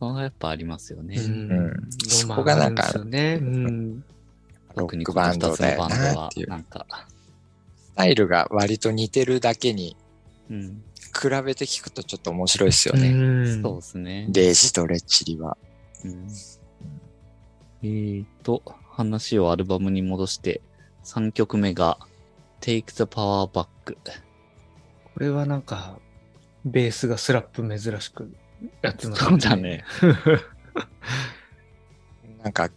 [0.00, 1.16] そこがやっぱありますよね。
[1.18, 1.76] うんうんロ
[2.08, 2.90] そこがなんか。
[2.94, 4.00] うん。
[4.00, 4.04] ロ
[4.74, 6.48] 特にこックバンドだよバンドはなっていう。
[6.48, 6.86] なんか、
[7.76, 9.98] スタイルが割と似てるだけに、
[10.48, 10.82] うん。
[11.12, 13.10] 比べて聞くとちょっと面白いですようね。
[13.10, 14.26] んそうですね。
[14.32, 15.58] レイジとレッチリは。
[16.02, 16.28] うん
[17.82, 20.62] えーと、話をアルバムに戻して、
[21.04, 21.98] 3曲目が
[22.62, 23.66] Take the Power Back。
[25.14, 25.98] これはなんか、
[26.64, 28.30] ベースがスラップ珍しく
[28.82, 29.56] やってますそうだ。
[29.56, 29.84] ね。
[32.42, 32.70] なんか、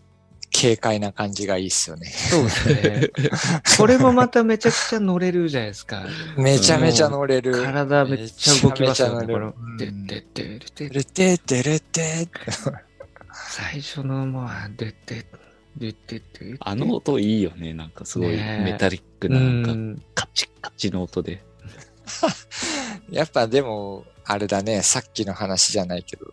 [0.53, 2.07] 軽快な感じがいいっすよね。
[2.07, 3.09] そうですね。
[3.77, 6.05] これもまためちゃくちゃ乗れるじゃないですか。
[6.37, 7.63] めちゃめちゃ乗れる。
[7.63, 9.27] 体めっちゃ動きますよね。
[9.77, 12.27] でってってでっててれててれて
[13.33, 15.25] 最初のまあ、でって
[15.75, 17.73] でってってあの音いいよね。
[17.73, 20.01] なんかすごいメタリックうな、なんかん。
[20.13, 21.43] カチッカチの音で。
[23.13, 26.25] やっぱでも、あれだね、さっきの話じゃないけど、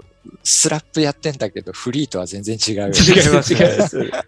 [0.42, 2.94] スラップやってんだけど、フリーとは全然違うよね。
[2.98, 4.18] 違います違いますなんか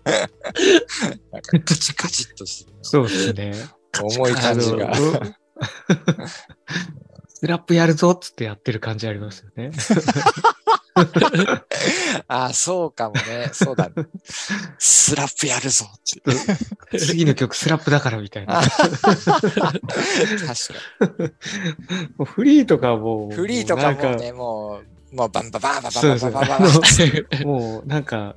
[1.64, 2.76] カチカチっとしてる。
[2.82, 3.54] そうですね。
[4.00, 4.94] 重い感じが
[7.28, 9.70] スラップやるぞっつってやってる感じありますよね。
[12.28, 13.50] ああ、そうかもね。
[13.52, 14.06] そうだね。
[14.78, 15.98] スラップやるぞっ
[16.90, 16.98] て。
[16.98, 18.60] 次の曲スラップだからみたいな。
[18.60, 19.44] 確か
[22.16, 23.28] もうフリーとかはもう。
[23.28, 23.34] に。
[23.34, 24.80] フリーとかもね、も
[25.12, 26.68] う、もうバンババンババンババンババンバ
[27.40, 27.46] ン。
[27.46, 28.36] もうなんか、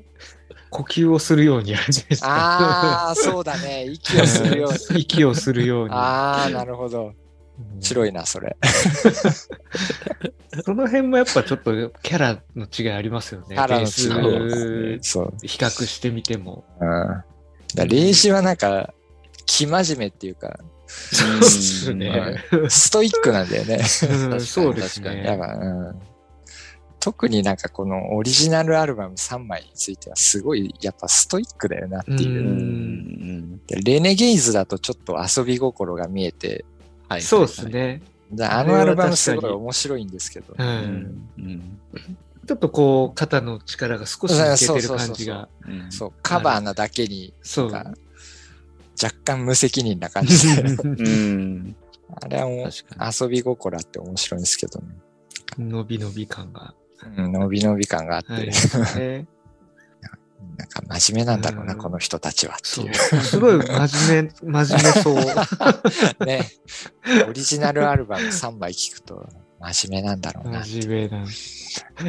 [0.70, 2.28] 呼吸をするようにやるじゃないですか。
[2.30, 3.86] ああ、そうだね。
[3.86, 5.00] 息をするように。
[5.02, 5.94] 息をするように。
[5.94, 7.13] ああ、なるほど。
[7.58, 8.58] 面白いな、それ。
[10.63, 13.56] その辺もやっぱちょっとキャラの違いありますよね。
[13.56, 15.34] キャラの違いそう。
[15.39, 16.65] ス比較してみても。
[16.80, 16.88] うん。
[16.88, 17.24] だか
[17.76, 18.94] ら霊視はなんか、
[19.46, 22.44] 生真面目っていうか、そうですね。
[22.70, 23.76] ストイックなんだよね。
[23.76, 25.28] うんそうです確かにね。
[25.28, 26.02] やっぱ、うん。
[27.00, 33.60] 特になんかこのオリジナルアルバム3枚についてはすごいやっぱストイックだよなっていうう。
[33.84, 36.65] レネゲイズだとちょっと遊び心が見えて、
[37.10, 37.22] はい。
[37.22, 37.70] そうです。
[37.70, 38.02] ね。
[38.34, 40.54] だあのアルバムすごい面白いんですけど。
[40.54, 40.56] う。
[40.58, 41.30] うんん。
[41.38, 41.78] うん。
[42.48, 45.50] ちょっとこう、肩の力が少し抜けてる感じが。
[45.68, 47.72] うんそう、カバーなだけに、そう。
[47.72, 47.96] 若
[49.26, 50.62] 干無責任な感じで。
[50.62, 51.76] うん。
[52.22, 54.88] あれはもう遊び心あって面白いんですけどね。
[55.58, 56.74] 伸び伸び感が。
[57.18, 59.28] うん、伸び伸び感があって、はい。
[60.41, 62.82] ねなんか真面目なんだろうな、うんこの人たちはってそ。
[62.82, 65.15] いうすごい真面目、真面目そう。
[66.26, 66.50] ね。
[67.28, 69.28] オリジナルアルバム3枚聴くと
[69.60, 70.63] 真面目なんだろうな。
[70.63, 71.26] 真面目な。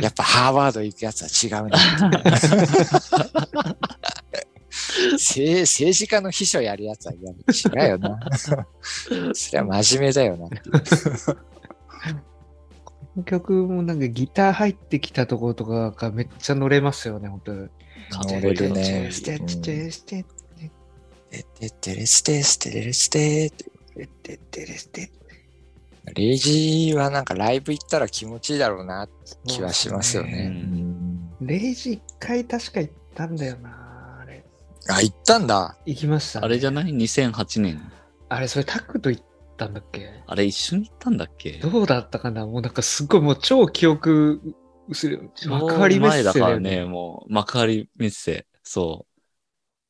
[0.01, 1.79] やっぱハーバード行くやつは違うな。
[5.13, 7.33] 政政治家の秘書やるやつはや
[7.85, 8.19] 違うよな。
[8.37, 8.51] そ
[9.53, 10.49] れは真面目だよな。
[12.85, 17.69] この曲もなんかギター入ってきたところとかがめっちゃ乗れますよね、本当に。
[18.11, 19.09] 乗れるね。
[19.11, 23.65] ステッチステッてってってれステステレレステテ
[23.97, 25.11] ッテレステ
[26.15, 29.13] レイジはなんかライブ行ったら気持ちいいだろうなって
[29.47, 30.55] 気はしますよね。
[31.41, 34.45] レイジ一回確か行ったんだよな、あれ。
[34.89, 35.77] あ、行ったんだ。
[35.85, 36.47] 行きました、ね。
[36.47, 37.93] あれじゃない ?2008 年。
[38.29, 39.23] あれ、それタクと行っ
[39.57, 40.09] たんだっけ？
[40.27, 41.59] あれ一緒に行ったんだっけ？
[41.59, 42.47] どうだったかな？
[42.47, 44.41] もうなんかすっごいもう超記憶
[44.89, 48.47] 薄れ、幕張メッセ前だからよね、もう、幕張メッセ。
[48.63, 49.17] そう。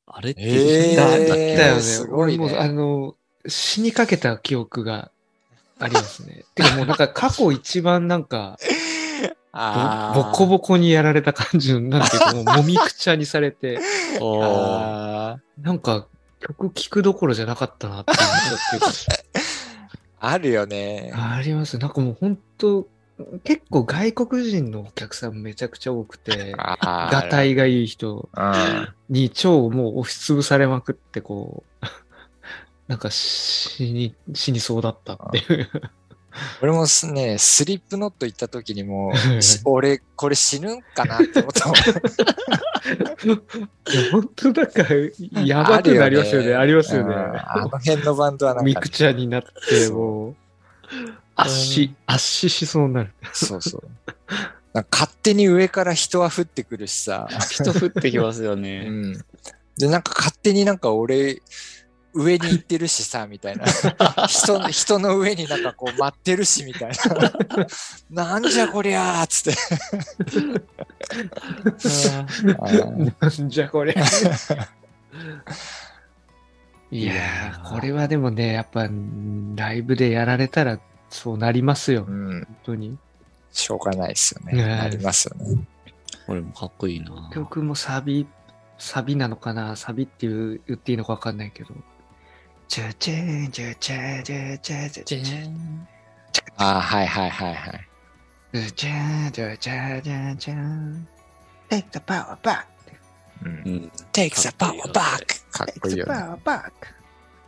[0.07, 1.57] あれってえーだだったっけ？
[1.57, 1.83] だよね。
[1.83, 5.11] すごいね俺もうあの、死にかけた記憶が
[5.79, 6.45] ありますね。
[6.55, 8.59] てかもうなんか過去一番なんか、
[9.53, 13.79] ボボコボコにやられた感じの、なんていうかもうもみくちゃにされて、
[14.21, 15.39] な
[15.73, 16.07] んか
[16.41, 19.47] 曲聴くどころじゃなかったなっていう印象って
[20.19, 21.11] あるよね。
[21.15, 21.35] か。
[21.37, 21.79] あります。
[21.79, 22.87] なんかもう本当
[23.45, 31.87] 結構外国人のお客さんめちゃくちゃ多くて、あがたいがいい人うんに超もう押しつぶされまくってこう、
[32.89, 35.71] なんか死に、死にそうだったっていう。
[36.61, 39.15] 俺もすね、スリップノット行った時にも
[39.65, 41.73] 俺、これ死ぬんかなって思った
[44.13, 44.85] 本当なんか、
[45.43, 46.55] やばくなりますよね。
[46.55, 47.15] ありますよね。
[47.15, 47.21] うん。
[47.21, 50.35] あの辺のバンドはなんかミクチャになって、も
[51.37, 53.13] 圧死、圧死しそうになる。
[53.33, 53.83] そうそう。
[54.73, 57.29] なんか勝手に上から人は降ってくるしさ。
[57.51, 58.85] 人降ってきますようね。
[58.89, 59.13] ん。
[59.79, 61.43] で、なんか勝手になんか俺、
[62.15, 63.67] 上に行ってるしさ、みたいな。
[64.27, 67.33] 人の、人の上になんかこう待ってるし、みたいな。
[68.39, 69.61] なんじゃこりゃーっつって。
[73.21, 73.95] なんじゃこれ。
[76.91, 78.89] いやいやー、ーこれはでもね、やっぱ、
[79.55, 82.05] ライブでやられたらそうなりますよ。
[82.07, 82.99] うん、本当に。
[83.53, 84.63] しょうがないですよね。
[84.63, 85.67] なりますよね。
[86.27, 87.31] これもかっこいいな。
[87.33, 88.27] 曲もサビ、
[88.79, 89.77] サビなのかな？
[89.77, 91.75] サビっていう言っていいのかわかんないけど。
[92.69, 95.89] チュチュン、チュチュチンチュチュチュチュン。
[96.57, 97.87] ああ、はいはいはいはい。
[98.73, 101.09] チュン、チュチュチュチュン。
[101.69, 102.67] Take the power back!
[103.45, 105.27] うん、Take the power back!
[105.53, 106.71] Take the power back!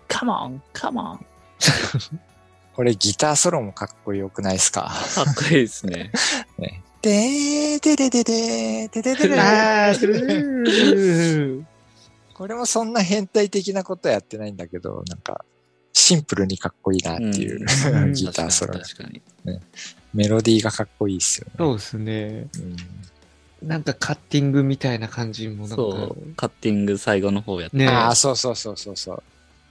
[0.09, 1.19] Come on, come on!
[2.79, 4.83] これギターソロもかっこよくないですか？
[5.17, 6.13] かっこいいですね。
[6.59, 6.81] ね。
[7.03, 9.29] でーででででーででで
[11.57, 11.65] で
[12.35, 15.45] これもそんな変態的なことはやってないんだけど、なんか、
[15.93, 18.81] シンプルにかっこいいなっていう、うん ギターソロが。
[18.85, 19.21] 確かに。
[20.15, 21.53] メロディーがかっこいいっすよね。
[21.59, 22.47] そうですね。
[22.55, 22.77] うん
[23.61, 25.75] なんかカッティングみたいな感じもなんか。
[25.75, 27.77] そう、カッティング最後の方やって。
[27.77, 29.23] ねああ、そうそうそうそうそう。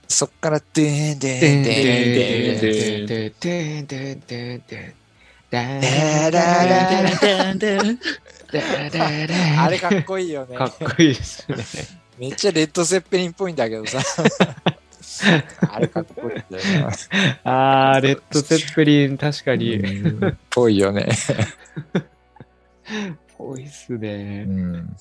[0.08, 4.96] そっから、でんでんでんでんでんでんでんでんでんでんで
[7.36, 7.98] んでん
[8.90, 10.56] だらあれかっこいいよね。
[10.56, 11.56] かっこいいですね。
[12.18, 14.00] めっちゃレッド・ゼッペリンっぽいんだけどさ。
[15.70, 16.86] あれかっこいいんだよ
[17.44, 17.92] な。
[17.92, 19.82] あー、レッド・ゼッペリン、確かに。
[20.50, 21.08] ぽいよね。
[23.38, 24.44] 多いっすうね。
[24.44, 24.96] ん。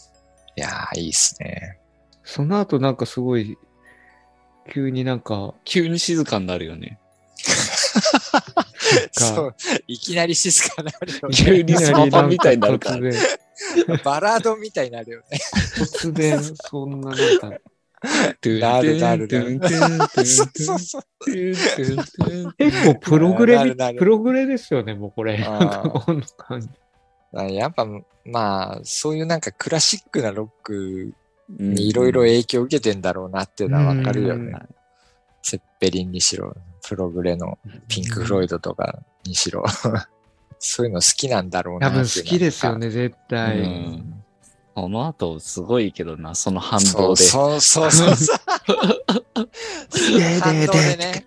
[0.55, 1.77] いや、いいっすね。
[2.23, 3.57] その後なんかすごい、
[4.71, 6.99] 急になんか、急に静かになるよね。
[9.11, 9.55] そう。
[9.87, 12.97] いきなり静かになるよ急にスマパンみたいになるから。
[12.97, 14.01] 突然、ね。
[14.03, 15.39] バラードみたいになるよね。
[15.77, 17.49] 突然、そんななんか、
[18.43, 19.59] なるなるなる
[20.25, 21.01] そうそう。
[22.57, 25.37] 結構プログレみ、なるなるプログレですよね、もうこれ。
[25.39, 26.69] なんかこの感じ。
[27.55, 27.87] やっぱ、
[28.25, 31.13] まあ、そういうなんかクラシックなロック
[31.49, 34.59] いろいろ影響を受けてんだろうなっていうのはわかるようんね。
[35.41, 36.55] セッペリンにしろ、
[36.85, 37.57] プログレの
[37.87, 39.63] ピンク・フロイドとかにしろ。
[40.59, 43.61] そういうの好きなんだろうな多っていう分好きですよね、絶う対。
[43.61, 44.23] ん
[44.77, 47.23] この後すごいけどな、その反そう動で。
[47.23, 48.37] そうそうそうそう。
[50.39, 51.25] 反 動でね。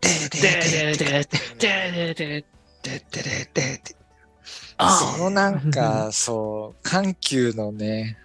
[4.79, 8.17] そのなんか、そう、緩急のね、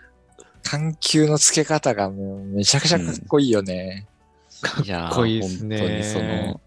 [0.66, 4.08] 緩急のつけ方がもうめちゃくちゃかっこいいよね。
[4.84, 6.62] いやーかっこいいっすね本当にその、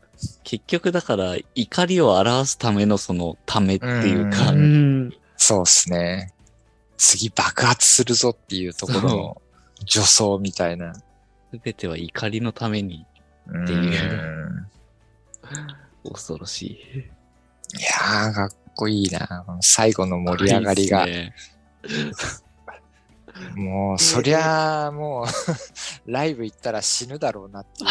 [0.45, 5.15] 結局だから怒りを表すためのそのためっていうか、うん。
[5.37, 6.33] そうっすね。
[6.97, 9.43] 次爆発するぞっていうところの
[9.87, 10.95] 助走みたいな。
[10.95, 11.03] す
[11.63, 13.07] べては怒りのために
[13.47, 14.69] うんっていう
[16.05, 16.71] 恐ろしい。
[16.71, 19.45] いやー、かっこいいな。
[19.61, 21.07] 最後の盛り上がりが。
[21.07, 21.33] いい
[23.55, 25.27] もう、そりゃあ、もう、
[26.11, 27.87] ライブ行ったら死ぬだろうなってい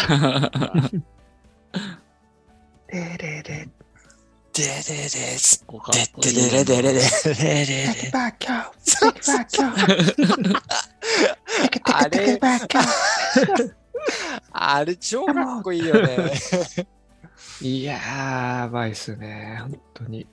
[0.98, 1.04] う。
[2.88, 3.70] でれれ、で
[4.54, 7.66] ででつっこいいなででででででで
[8.04, 9.12] でバッキャー、バ
[9.44, 12.40] ッキャー、あれ。
[14.52, 16.32] あれ超かっこいいよね。
[17.62, 20.26] いやー、やばいっすね、本当に。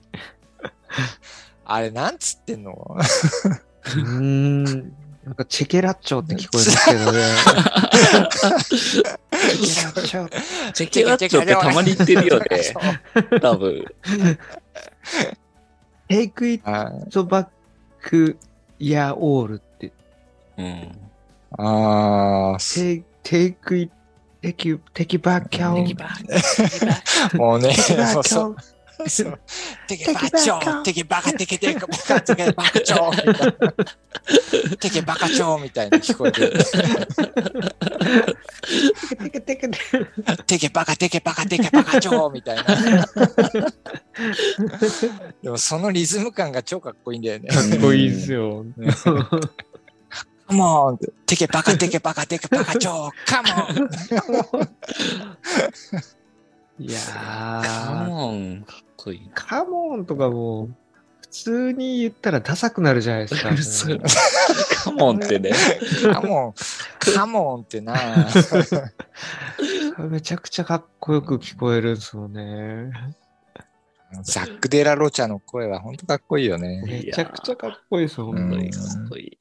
[1.65, 4.93] あれなんつってんのうーん。
[5.25, 7.21] なんかチェケラッチョって聞こえますけどね。
[8.79, 10.71] チェケラッチョ。
[10.73, 13.39] チェケラッチョってたまに言ってるよね。
[13.41, 13.85] 多分。
[16.07, 17.47] Take it あ back,
[18.79, 19.91] yeah, all って。
[20.57, 20.91] うん。
[21.57, 23.91] あー、take, take it,
[24.43, 27.37] take, you- take it back, out.
[27.37, 28.23] もうね Take it、もう back, そ out.
[28.27, 28.55] そう。
[29.87, 33.73] テケバチョーテケバカテケテケバカテケバカチョーみたいな
[34.77, 36.53] テケバカチョーみたいに聞こえてる。
[39.19, 39.77] Take it, take it.
[40.45, 42.63] テケバカテケバカテケバカチョーみたいな。
[45.43, 47.49] でもそのリズム感が超かっこいいんだよね。
[47.49, 48.65] かっこいいっすよ。
[50.47, 54.69] カモンテケバカテケバカテケバカチョーカモン
[56.77, 58.65] いやカー、モン、
[59.11, 59.29] い。
[59.33, 60.75] カモンとかもう、
[61.21, 63.99] 普通に言ったらダサくなるじゃないですか。
[64.83, 65.51] カモンってね。
[66.13, 66.53] カモン、
[66.99, 67.95] カモンってな。
[70.09, 72.91] めちゃくちゃかっこよく聞こえるんですよね。
[74.23, 76.83] ザック・デラ・ロチャの声は本当かっこいいよね。
[76.85, 78.71] めちゃくちゃかっこいいです本当に。
[78.71, 79.37] かっこいい。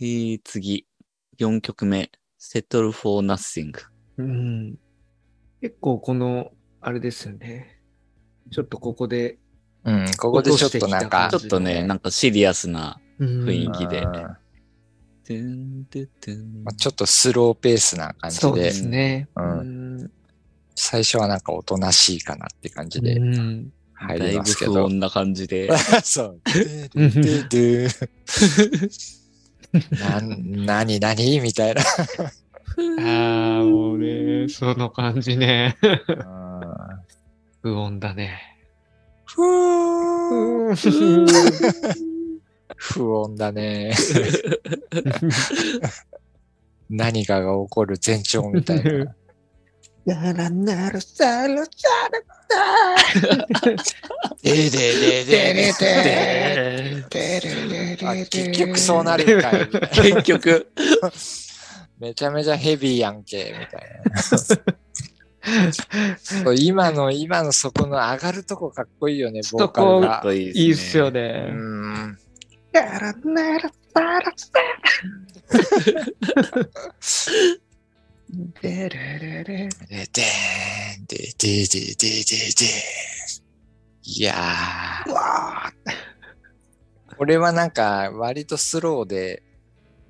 [0.00, 0.86] えー、次。
[1.38, 2.10] 4曲目。
[2.38, 3.72] Settle for Nothing。
[4.18, 4.78] うん。
[5.60, 7.73] 結構この、あれですよね。
[8.50, 9.38] ちょっとここで、
[9.84, 14.38] うん、ここでちょっとなんかちょ、っとね、なんかシリアスな雰雰囲気でま
[16.70, 19.28] あちょっとスローペースな感じでそうで、すね。
[19.36, 20.10] うんん。
[20.74, 24.72] 最初はなんかおとなしいかなって感じでうん入だいぶりますけど。
[24.72, 25.70] 不穏な感じで。
[26.04, 26.40] そう。
[26.44, 27.88] ででで
[29.90, 31.82] なん、なになにみたいな。
[32.98, 35.76] ああ、もうね、その感じね。
[37.64, 38.40] うん不穏だね。
[39.24, 40.76] ふーうん
[42.76, 43.94] 不穏だね。
[46.90, 49.14] 何かが起こる前兆みたいな。
[50.04, 51.70] ならなるさるさ
[54.42, 55.72] でででで
[57.08, 59.68] であ結局そうなるんかい。
[60.12, 60.70] 結局。
[61.98, 64.83] めちゃめちゃヘビーやんけ、みたいな。
[66.18, 71.50] そう今の、今のそこの上がるとこかっこいいよね、ボーカルがいいっすようね。
[71.50, 72.18] ん。
[72.72, 74.52] ならなるさるさ
[78.62, 82.66] でれれれで、でーん、で、で、で、で、で、で。
[84.02, 85.12] いやー。
[85.12, 85.72] わ
[87.16, 89.42] これはなんか、割とスローで、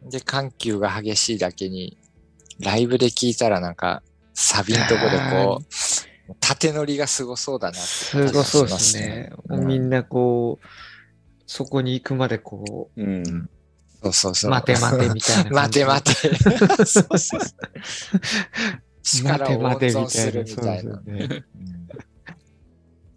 [0.05, 1.99] で、緩急が激しいだけに、
[2.61, 4.03] ライブで聞いたらなんか、
[4.35, 5.63] サビのとこでこ
[6.31, 9.03] う、縦乗りがすごそうだなってす感じがしごそうでますね。
[9.03, 9.33] すね。
[9.49, 10.67] うんみんなこう、
[11.47, 13.49] そこに行くまでこうん。
[14.03, 14.51] そうそうそう。
[14.51, 15.81] う、待て待てみたいな感 待じ。
[15.81, 16.37] て待て。
[16.85, 17.41] そうそうそう。
[19.03, 20.95] 力を温待て待て存するみたいな。
[20.95, 21.75] そうですよねうん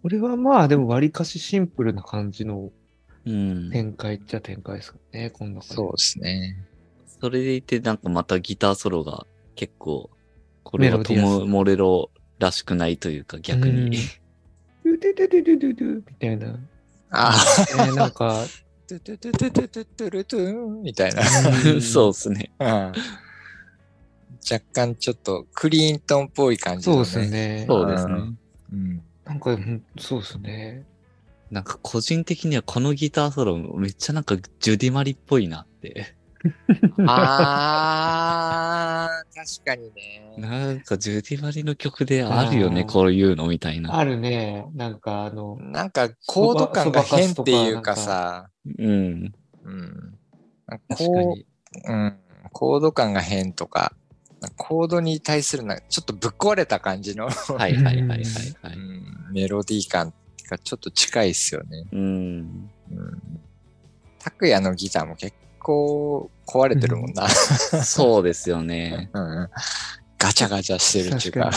[0.00, 2.70] これはまあでも割かしシンプルな感じの
[3.26, 3.70] うん。
[3.70, 5.74] 展開っちゃ展開ですかね、こんな感じ。
[5.74, 6.56] そうですね。
[7.20, 10.08] それでいて、なんかまたギターソロが結構、
[10.70, 13.96] これはメロディアス、トム・モレロらしくないというか逆に。
[14.84, 16.58] ドゥドゥドゥドゥドゥドゥみたいな。
[17.10, 17.34] ああ。
[17.70, 18.44] えーなんか、
[18.86, 21.22] トゥトゥトゥトゥトゥトゥトゥルトゥみたいな。
[21.72, 22.52] うんそうですね。
[22.58, 22.92] うん
[24.50, 27.30] 若干ちょっとクリーントンっぽい感じのそうです。
[27.30, 27.64] ね。
[27.66, 28.14] そうですね。
[28.72, 29.02] うん。
[29.24, 30.84] なんか、うんそうですね。
[31.50, 36.14] なんか個人的にはこのギターソロめっちゃなんかジュディマリっぽいなって。
[37.06, 40.34] あー、確かにね。
[40.36, 43.96] なんかジュディマリの曲であるよね、こういうのみたいな。
[43.96, 44.66] あるね。
[44.74, 49.32] なんかあの、なんかコード感が変っていうかさ、うん。
[49.64, 50.18] うん。
[50.66, 51.40] なんか確かこに。
[51.40, 51.46] う、
[51.92, 52.18] うん。
[52.52, 53.92] コード感が変とか、
[54.56, 58.18] コードに対するな、ちょっとぶっ壊れた感じの、はいはいはいはいはい。
[58.74, 60.14] うんメロディー感
[60.50, 61.84] がちょっと近いっすよね。
[61.92, 62.00] うん。
[62.00, 62.04] う
[62.94, 63.40] ん。
[64.18, 65.36] 拓也のギターも結
[65.68, 67.28] 構壊れてるもんな。
[67.28, 69.10] そうですよね。
[69.12, 69.50] うん。
[70.16, 71.50] ガチャガチャしてるっていうか。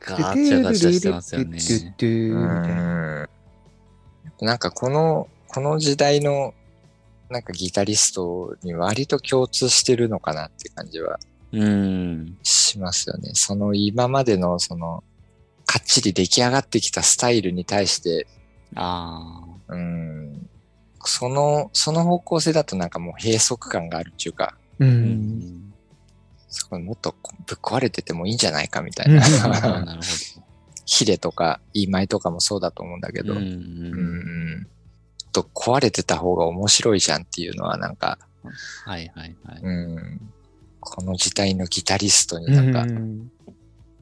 [0.00, 1.58] ガチャガチャしてますよね。
[2.32, 3.26] な
[4.40, 4.46] うん。
[4.46, 6.54] なんかこの、この時代の
[7.30, 11.18] なんかギタリストに割と共通してるのかなって感じは
[11.52, 12.38] うん。
[12.44, 13.32] しますよね。
[13.34, 15.02] その今までのその、
[15.66, 18.28] かっちり出来上がってきたスタイルに対して、
[18.76, 19.74] ああ。
[19.74, 20.48] うん、
[21.08, 24.84] その、その方向性だとなんかもう閉塞感があるっていうか、う。
[24.84, 25.74] うんん。
[26.48, 27.14] そこもっと
[27.46, 29.20] ぶっ壊れててもいいんじゃないかみたいな。
[29.84, 30.00] なる
[30.84, 33.46] ヒレとか、イーマイとかもそうだと思うんだけど、ほど。
[33.46, 33.48] う。
[33.48, 34.66] うんん、
[35.32, 38.18] と壊れてた方が面白いじゃんっていうのはなんか、
[38.84, 39.60] はいはいはい。
[39.62, 40.20] うん、
[40.80, 43.30] この時代のギタリストになんかうん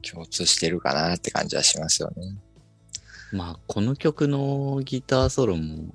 [0.01, 2.37] 共通してるかなって感じはしますよね。
[3.31, 5.93] まあ、この曲のギターソロも、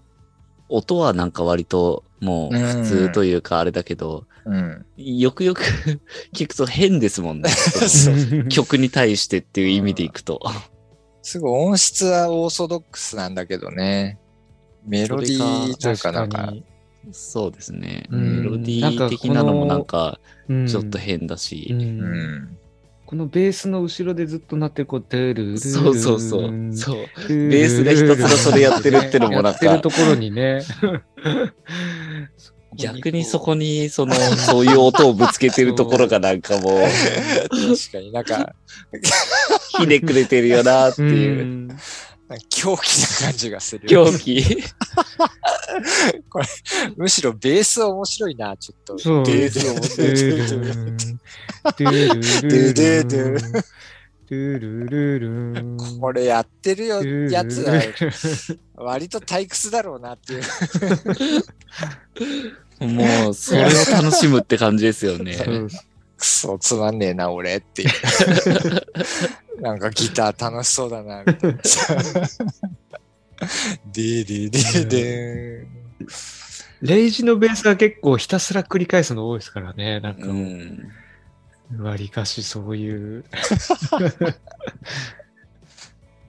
[0.73, 4.87] 音はなんか割ともう普通というかあれだけど、うん。
[4.97, 5.63] よくよく
[6.35, 7.51] 聞くと変ですもんね。
[8.49, 10.41] 曲に対してっていう意味でいくと。
[11.23, 14.19] すごい音質はオーソドックスなんだけどね。
[14.85, 16.65] メロディーというかなんか、に
[17.13, 18.07] そうですね。
[18.11, 20.19] うんメロディー的なのもなんか
[20.49, 21.69] うんちょっと変だし。
[21.71, 22.59] うんうん。
[23.13, 26.51] このベースの後ろでずっと鳴ってる、こう、ドゥルルルルそうそうそう。
[26.51, 26.97] ンそう。
[27.29, 30.63] ベベースがひたすらそれやってるってのもなんかやってるところにね。
[32.75, 36.81] 逆にそこに、その、そういう音をぶつけてるところがなんかもう、
[37.53, 38.55] 確かになんか、
[39.79, 41.45] ひねくれてるよなってういう。
[41.45, 41.69] ん
[42.49, 43.89] 狂気な感じがする。
[43.89, 44.63] 狂気。
[46.97, 48.99] むしろベース面白いな、ちょっと。
[48.99, 49.25] そう。
[49.25, 51.21] デーデードゥルルルン
[51.65, 53.63] ドゥルルルンドゥドゥドゥドゥ
[54.29, 55.29] トゥルルル
[55.63, 55.77] ン。
[56.01, 57.83] これやってるよやつは
[58.75, 60.43] 割と退屈だろうなっていう。
[62.87, 65.35] もう、それを楽しむって感じですよね。
[65.35, 65.69] そう
[66.23, 67.91] くそつまんねえな俺っていう。
[69.63, 71.59] なんかギター楽しそうだなみたいな。
[73.93, 75.67] ディディディデ
[76.83, 80.01] レイジのベースは結構ひたすら繰り返すの多いですからね。
[80.01, 80.27] なんか
[81.81, 83.25] わりかしそういう。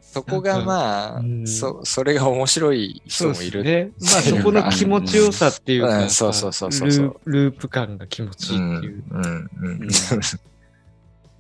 [0.02, 3.64] そこがまあ、うんそそれが面白い人もいる。
[3.64, 3.90] ね。
[4.00, 9.04] まあそこの気持ちよさっていうか、うんそうそうそうそうループ感が気持ちいいっていう。
[9.10, 9.90] うんうんうん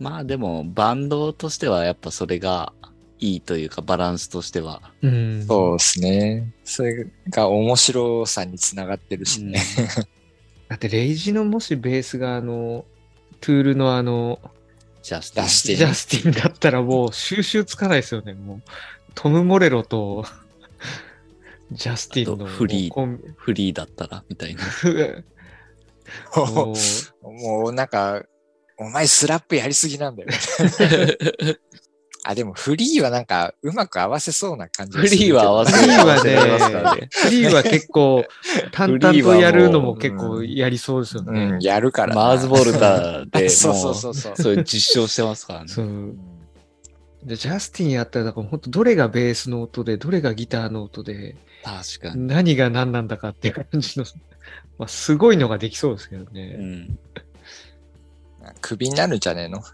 [0.03, 2.73] まあでも、バンドとしてはやっぱそれが
[3.19, 4.81] いいというか、バランスとしては。
[5.01, 5.45] うん。
[5.47, 6.53] そうですね。
[6.65, 9.61] それが面白さにつながってるしね。
[10.67, 12.83] だってレイジのもしベースがあの、
[13.39, 14.39] トゥールのあの、
[15.01, 18.33] ジャスティンジャスティンだったらもう収集つかないですよね。
[18.33, 18.61] もう、
[19.15, 20.25] トム・モレロと、
[21.71, 24.63] ジャスティンのフリーフリーだったら、みたいな。
[26.35, 26.75] もう
[27.23, 28.23] もうなんか、
[28.77, 30.29] お前スラップやりすぎなんだよ。
[32.25, 36.23] あ、でもフリーはなんかうまく合わせそうな感じフリーは合わせフリーは
[36.95, 37.09] ね。
[37.11, 38.25] フリーは結構、
[38.71, 41.45] 淡々とやるのも結構やりそうですよね。
[41.45, 42.21] うん、やるからな。
[42.23, 44.33] マーズボルダーで、 そうもそうそうそう。
[44.37, 45.67] そういう実証してますからね。
[45.67, 46.15] そう
[47.25, 52.27] ジャスティンやったら、だから本当どれがベースの音で、どれがギターの音で、確かに。
[52.27, 54.05] 何が何なんだかっていう感じの、
[54.77, 56.47] まあ、すごいのができそうですけどうね。
[56.53, 56.99] ん。
[58.61, 59.61] クビになるんじゃねえの？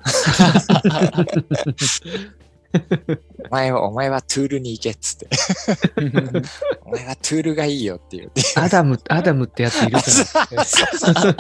[3.49, 5.27] お前は、お前は Tool に行けっつって。
[6.85, 8.31] お前は Tool がいいよっていう。
[8.55, 10.03] アダム、アダムってやついるか
[10.51, 11.35] ら。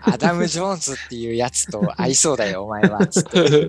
[0.00, 3.06] アダム・ジョーンズっていうやつと合いそうだよ、お前は。
[3.06, 3.68] つって。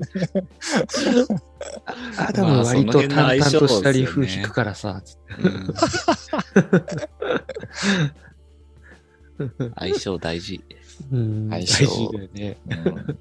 [2.18, 5.02] アダム割と淡々としたリフ弾くからさ。
[5.40, 5.74] うん
[9.78, 10.64] 相性大事。
[11.12, 12.58] うん相性ね。
[12.70, 13.18] うん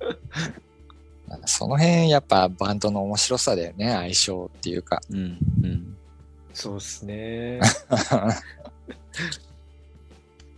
[1.45, 5.01] その辺やっぱバンドの面白さだよね、相性っていうか。
[5.11, 5.39] うん。
[5.63, 5.97] うん。
[6.55, 7.61] そうっすね。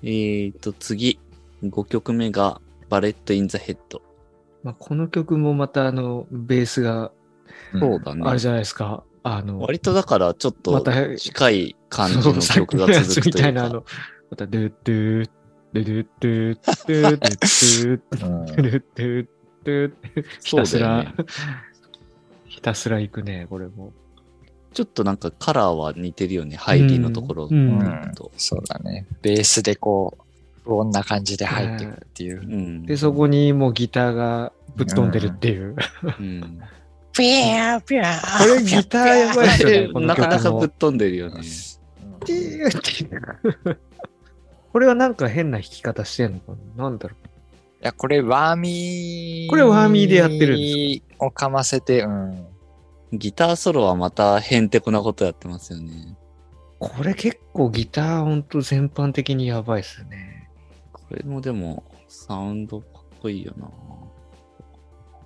[0.03, 1.19] えーと、次。
[1.63, 4.01] 5曲目が、 Bullet in the Head。
[4.63, 7.13] まあ、この曲もまたあの、ベースが、
[7.79, 8.23] そうだね。
[8.25, 9.05] あれじゃないですか。
[9.23, 13.49] あの、割とだから、ちょっまとた近い感じの曲が続くとみたいか。
[13.49, 13.85] いうなあの、
[14.31, 15.31] また、ドゥッドゥ
[15.75, 19.29] ッ、ドゥドゥッドゥッ、ドゥドゥドゥッ、うんドゥドゥドゥ、
[19.65, 19.93] ドゥ
[20.43, 21.15] ひたすらね、
[22.47, 23.93] ひたすら行くね、これも。
[24.73, 26.57] ちょっとなんかカラーは似てるよね。
[26.57, 28.31] ハイリーのところうんうんと。
[28.37, 29.07] そうだね。
[29.21, 30.23] ベースでこう、
[30.65, 32.41] 不穏な感じで入ってくっていう。
[32.41, 32.87] うん。
[32.87, 35.75] で、そこにもうギターがぶっ飛んでるっていう。
[36.21, 36.61] うん。
[37.13, 40.51] ピャーピャーこれギターやばいよね、このなかなか。
[40.53, 41.43] ぶっ飛んでるよね。
[42.25, 43.79] ティーって
[44.73, 46.85] これはなんか変な弾き方してんのかな？
[46.85, 47.19] なんだろい
[47.81, 49.51] や、これワーミー。
[49.51, 51.49] これワーミーでやってるんですをか？
[51.49, 52.47] ませて、うん。
[53.13, 56.17] ギターソロはまたへんてこなことやってますよね。
[56.81, 56.89] う。
[56.89, 60.49] これ結構ギターほんと全般的にやばいっすね。
[60.93, 63.69] これもでも、サウンドかっこいいよな。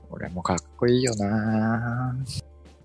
[0.08, 2.14] これもかっこいいよな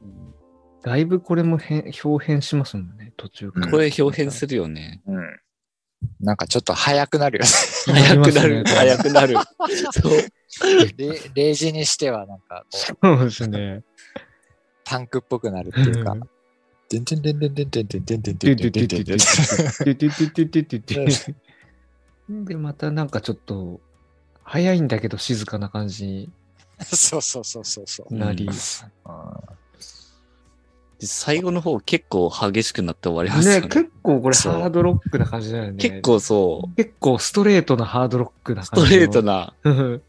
[0.01, 0.33] うん
[0.81, 3.67] だいぶこれも変表変しますもんね、途中から。
[3.71, 5.01] これ表変するよね。
[5.05, 5.39] うん。
[6.19, 8.01] なんかちょっと速くなるよね。
[8.01, 9.35] 速くなる、なりますね速くなる。
[9.91, 10.11] そう。
[10.97, 13.83] レ0時にしてはなんかそうですね。
[14.83, 16.21] パンクっぽくなるっていうかうん。
[16.89, 18.95] でんてんてんてんてんてんてんてんてんてんてんて
[20.45, 21.35] んてんて
[22.31, 23.79] んで、またなんかちょっと、
[24.43, 26.31] 早いんだけど静かな感じに
[26.79, 28.15] そうそうそうそうそう。
[28.15, 28.49] なり。
[31.01, 33.67] 最後の方結構激しくなって終わりますよね、ね。
[33.67, 35.77] 結構これそうハードロックな感じだよね。
[35.77, 38.99] 結構そう、結構ストレートなハードロックなスト感じの。
[38.99, 39.99] レートな、なん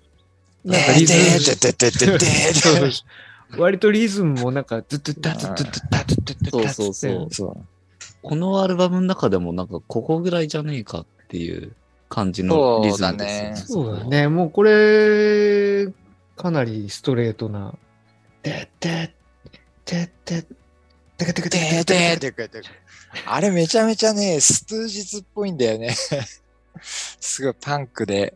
[0.82, 1.14] かでリズ
[3.55, 7.57] ム割とリズムもなんか、ズッズッダズッズッダズッズッダズッダそうそうそうそう
[8.22, 11.72] このアルバムの中でもなんかここぐらいじゃねえかっていう
[12.09, 14.05] 感じのリズムですよそうだ。
[14.05, 14.28] ね。
[14.28, 15.86] もうこれ、
[16.36, 17.74] かなりストレートな。
[18.43, 19.14] でで
[19.84, 20.47] でで
[21.21, 22.66] テクテクテクテクテクテク
[23.27, 25.95] あれめちゃめちゃね、ストゥージズっぽいんだよね。
[26.81, 28.35] すごいパンクで。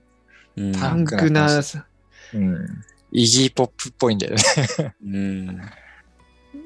[0.78, 1.62] パンクな。
[2.34, 2.84] うん。
[3.10, 5.60] イギーポップっぽいんだよねうん。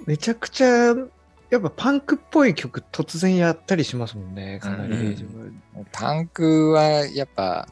[0.07, 5.17] めちゃくちゃ、やっぱパンクっぽい曲突然やったりしますもんね、かなり。
[5.93, 7.69] パンクはやっぱ、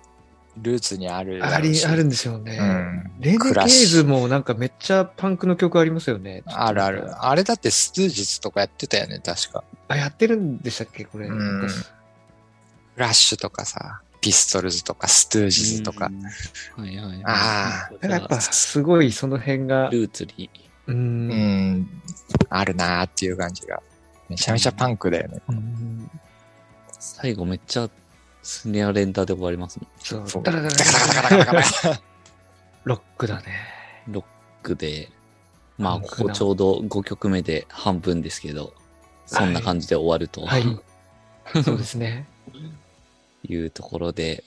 [0.56, 1.60] ルーツにあるあ。
[1.60, 2.56] り、あるんでしょうね。
[2.58, 3.12] うん。
[3.20, 6.42] レネケーズもなんかめっちゃパンクの曲ありますよね。
[6.46, 7.24] あるある。
[7.24, 9.64] あれだってストゥージスとかやってたよね、確か。
[9.88, 11.04] あ、やってるんでしたっけ？
[11.04, 11.28] これ。
[11.28, 16.06] うんフラッシュとかさ、ピストルズとかストゥージズとか。
[16.06, 16.22] うん。
[16.84, 17.22] はいはいはい。
[17.24, 20.48] あなんかやっぱすごいその辺が、ルーツに。
[20.86, 20.92] う。
[20.92, 22.02] うんん、
[22.48, 23.82] あるなーっていう感じが。
[24.28, 25.40] めちゃめちゃパンクだよね。
[25.48, 26.10] うん
[26.98, 27.88] 最後めっちゃ
[28.46, 30.24] スネア連打で終わりますもん。
[30.24, 30.42] そう。
[30.44, 32.02] ダラダラダダラカダカダカダカダカ
[32.84, 33.44] ロックだね。
[34.06, 34.24] ロッ
[34.62, 35.10] クで、
[35.78, 38.72] まあ、ここちょうど5曲目で半分ですけど、
[39.26, 40.62] そんな感じで終わると、はい。
[41.64, 42.28] そうですね。
[43.42, 44.44] いうところで、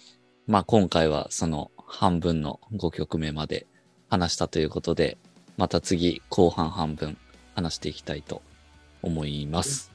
[0.48, 3.68] まあ今回はその半分の5曲目まで
[4.10, 5.18] 話したということで、
[5.58, 7.18] また次後半半分
[7.54, 8.42] 話していきたいと
[9.02, 9.92] 思います。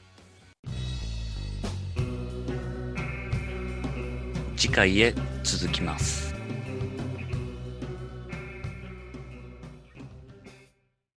[4.64, 6.23] 次回へ続きます。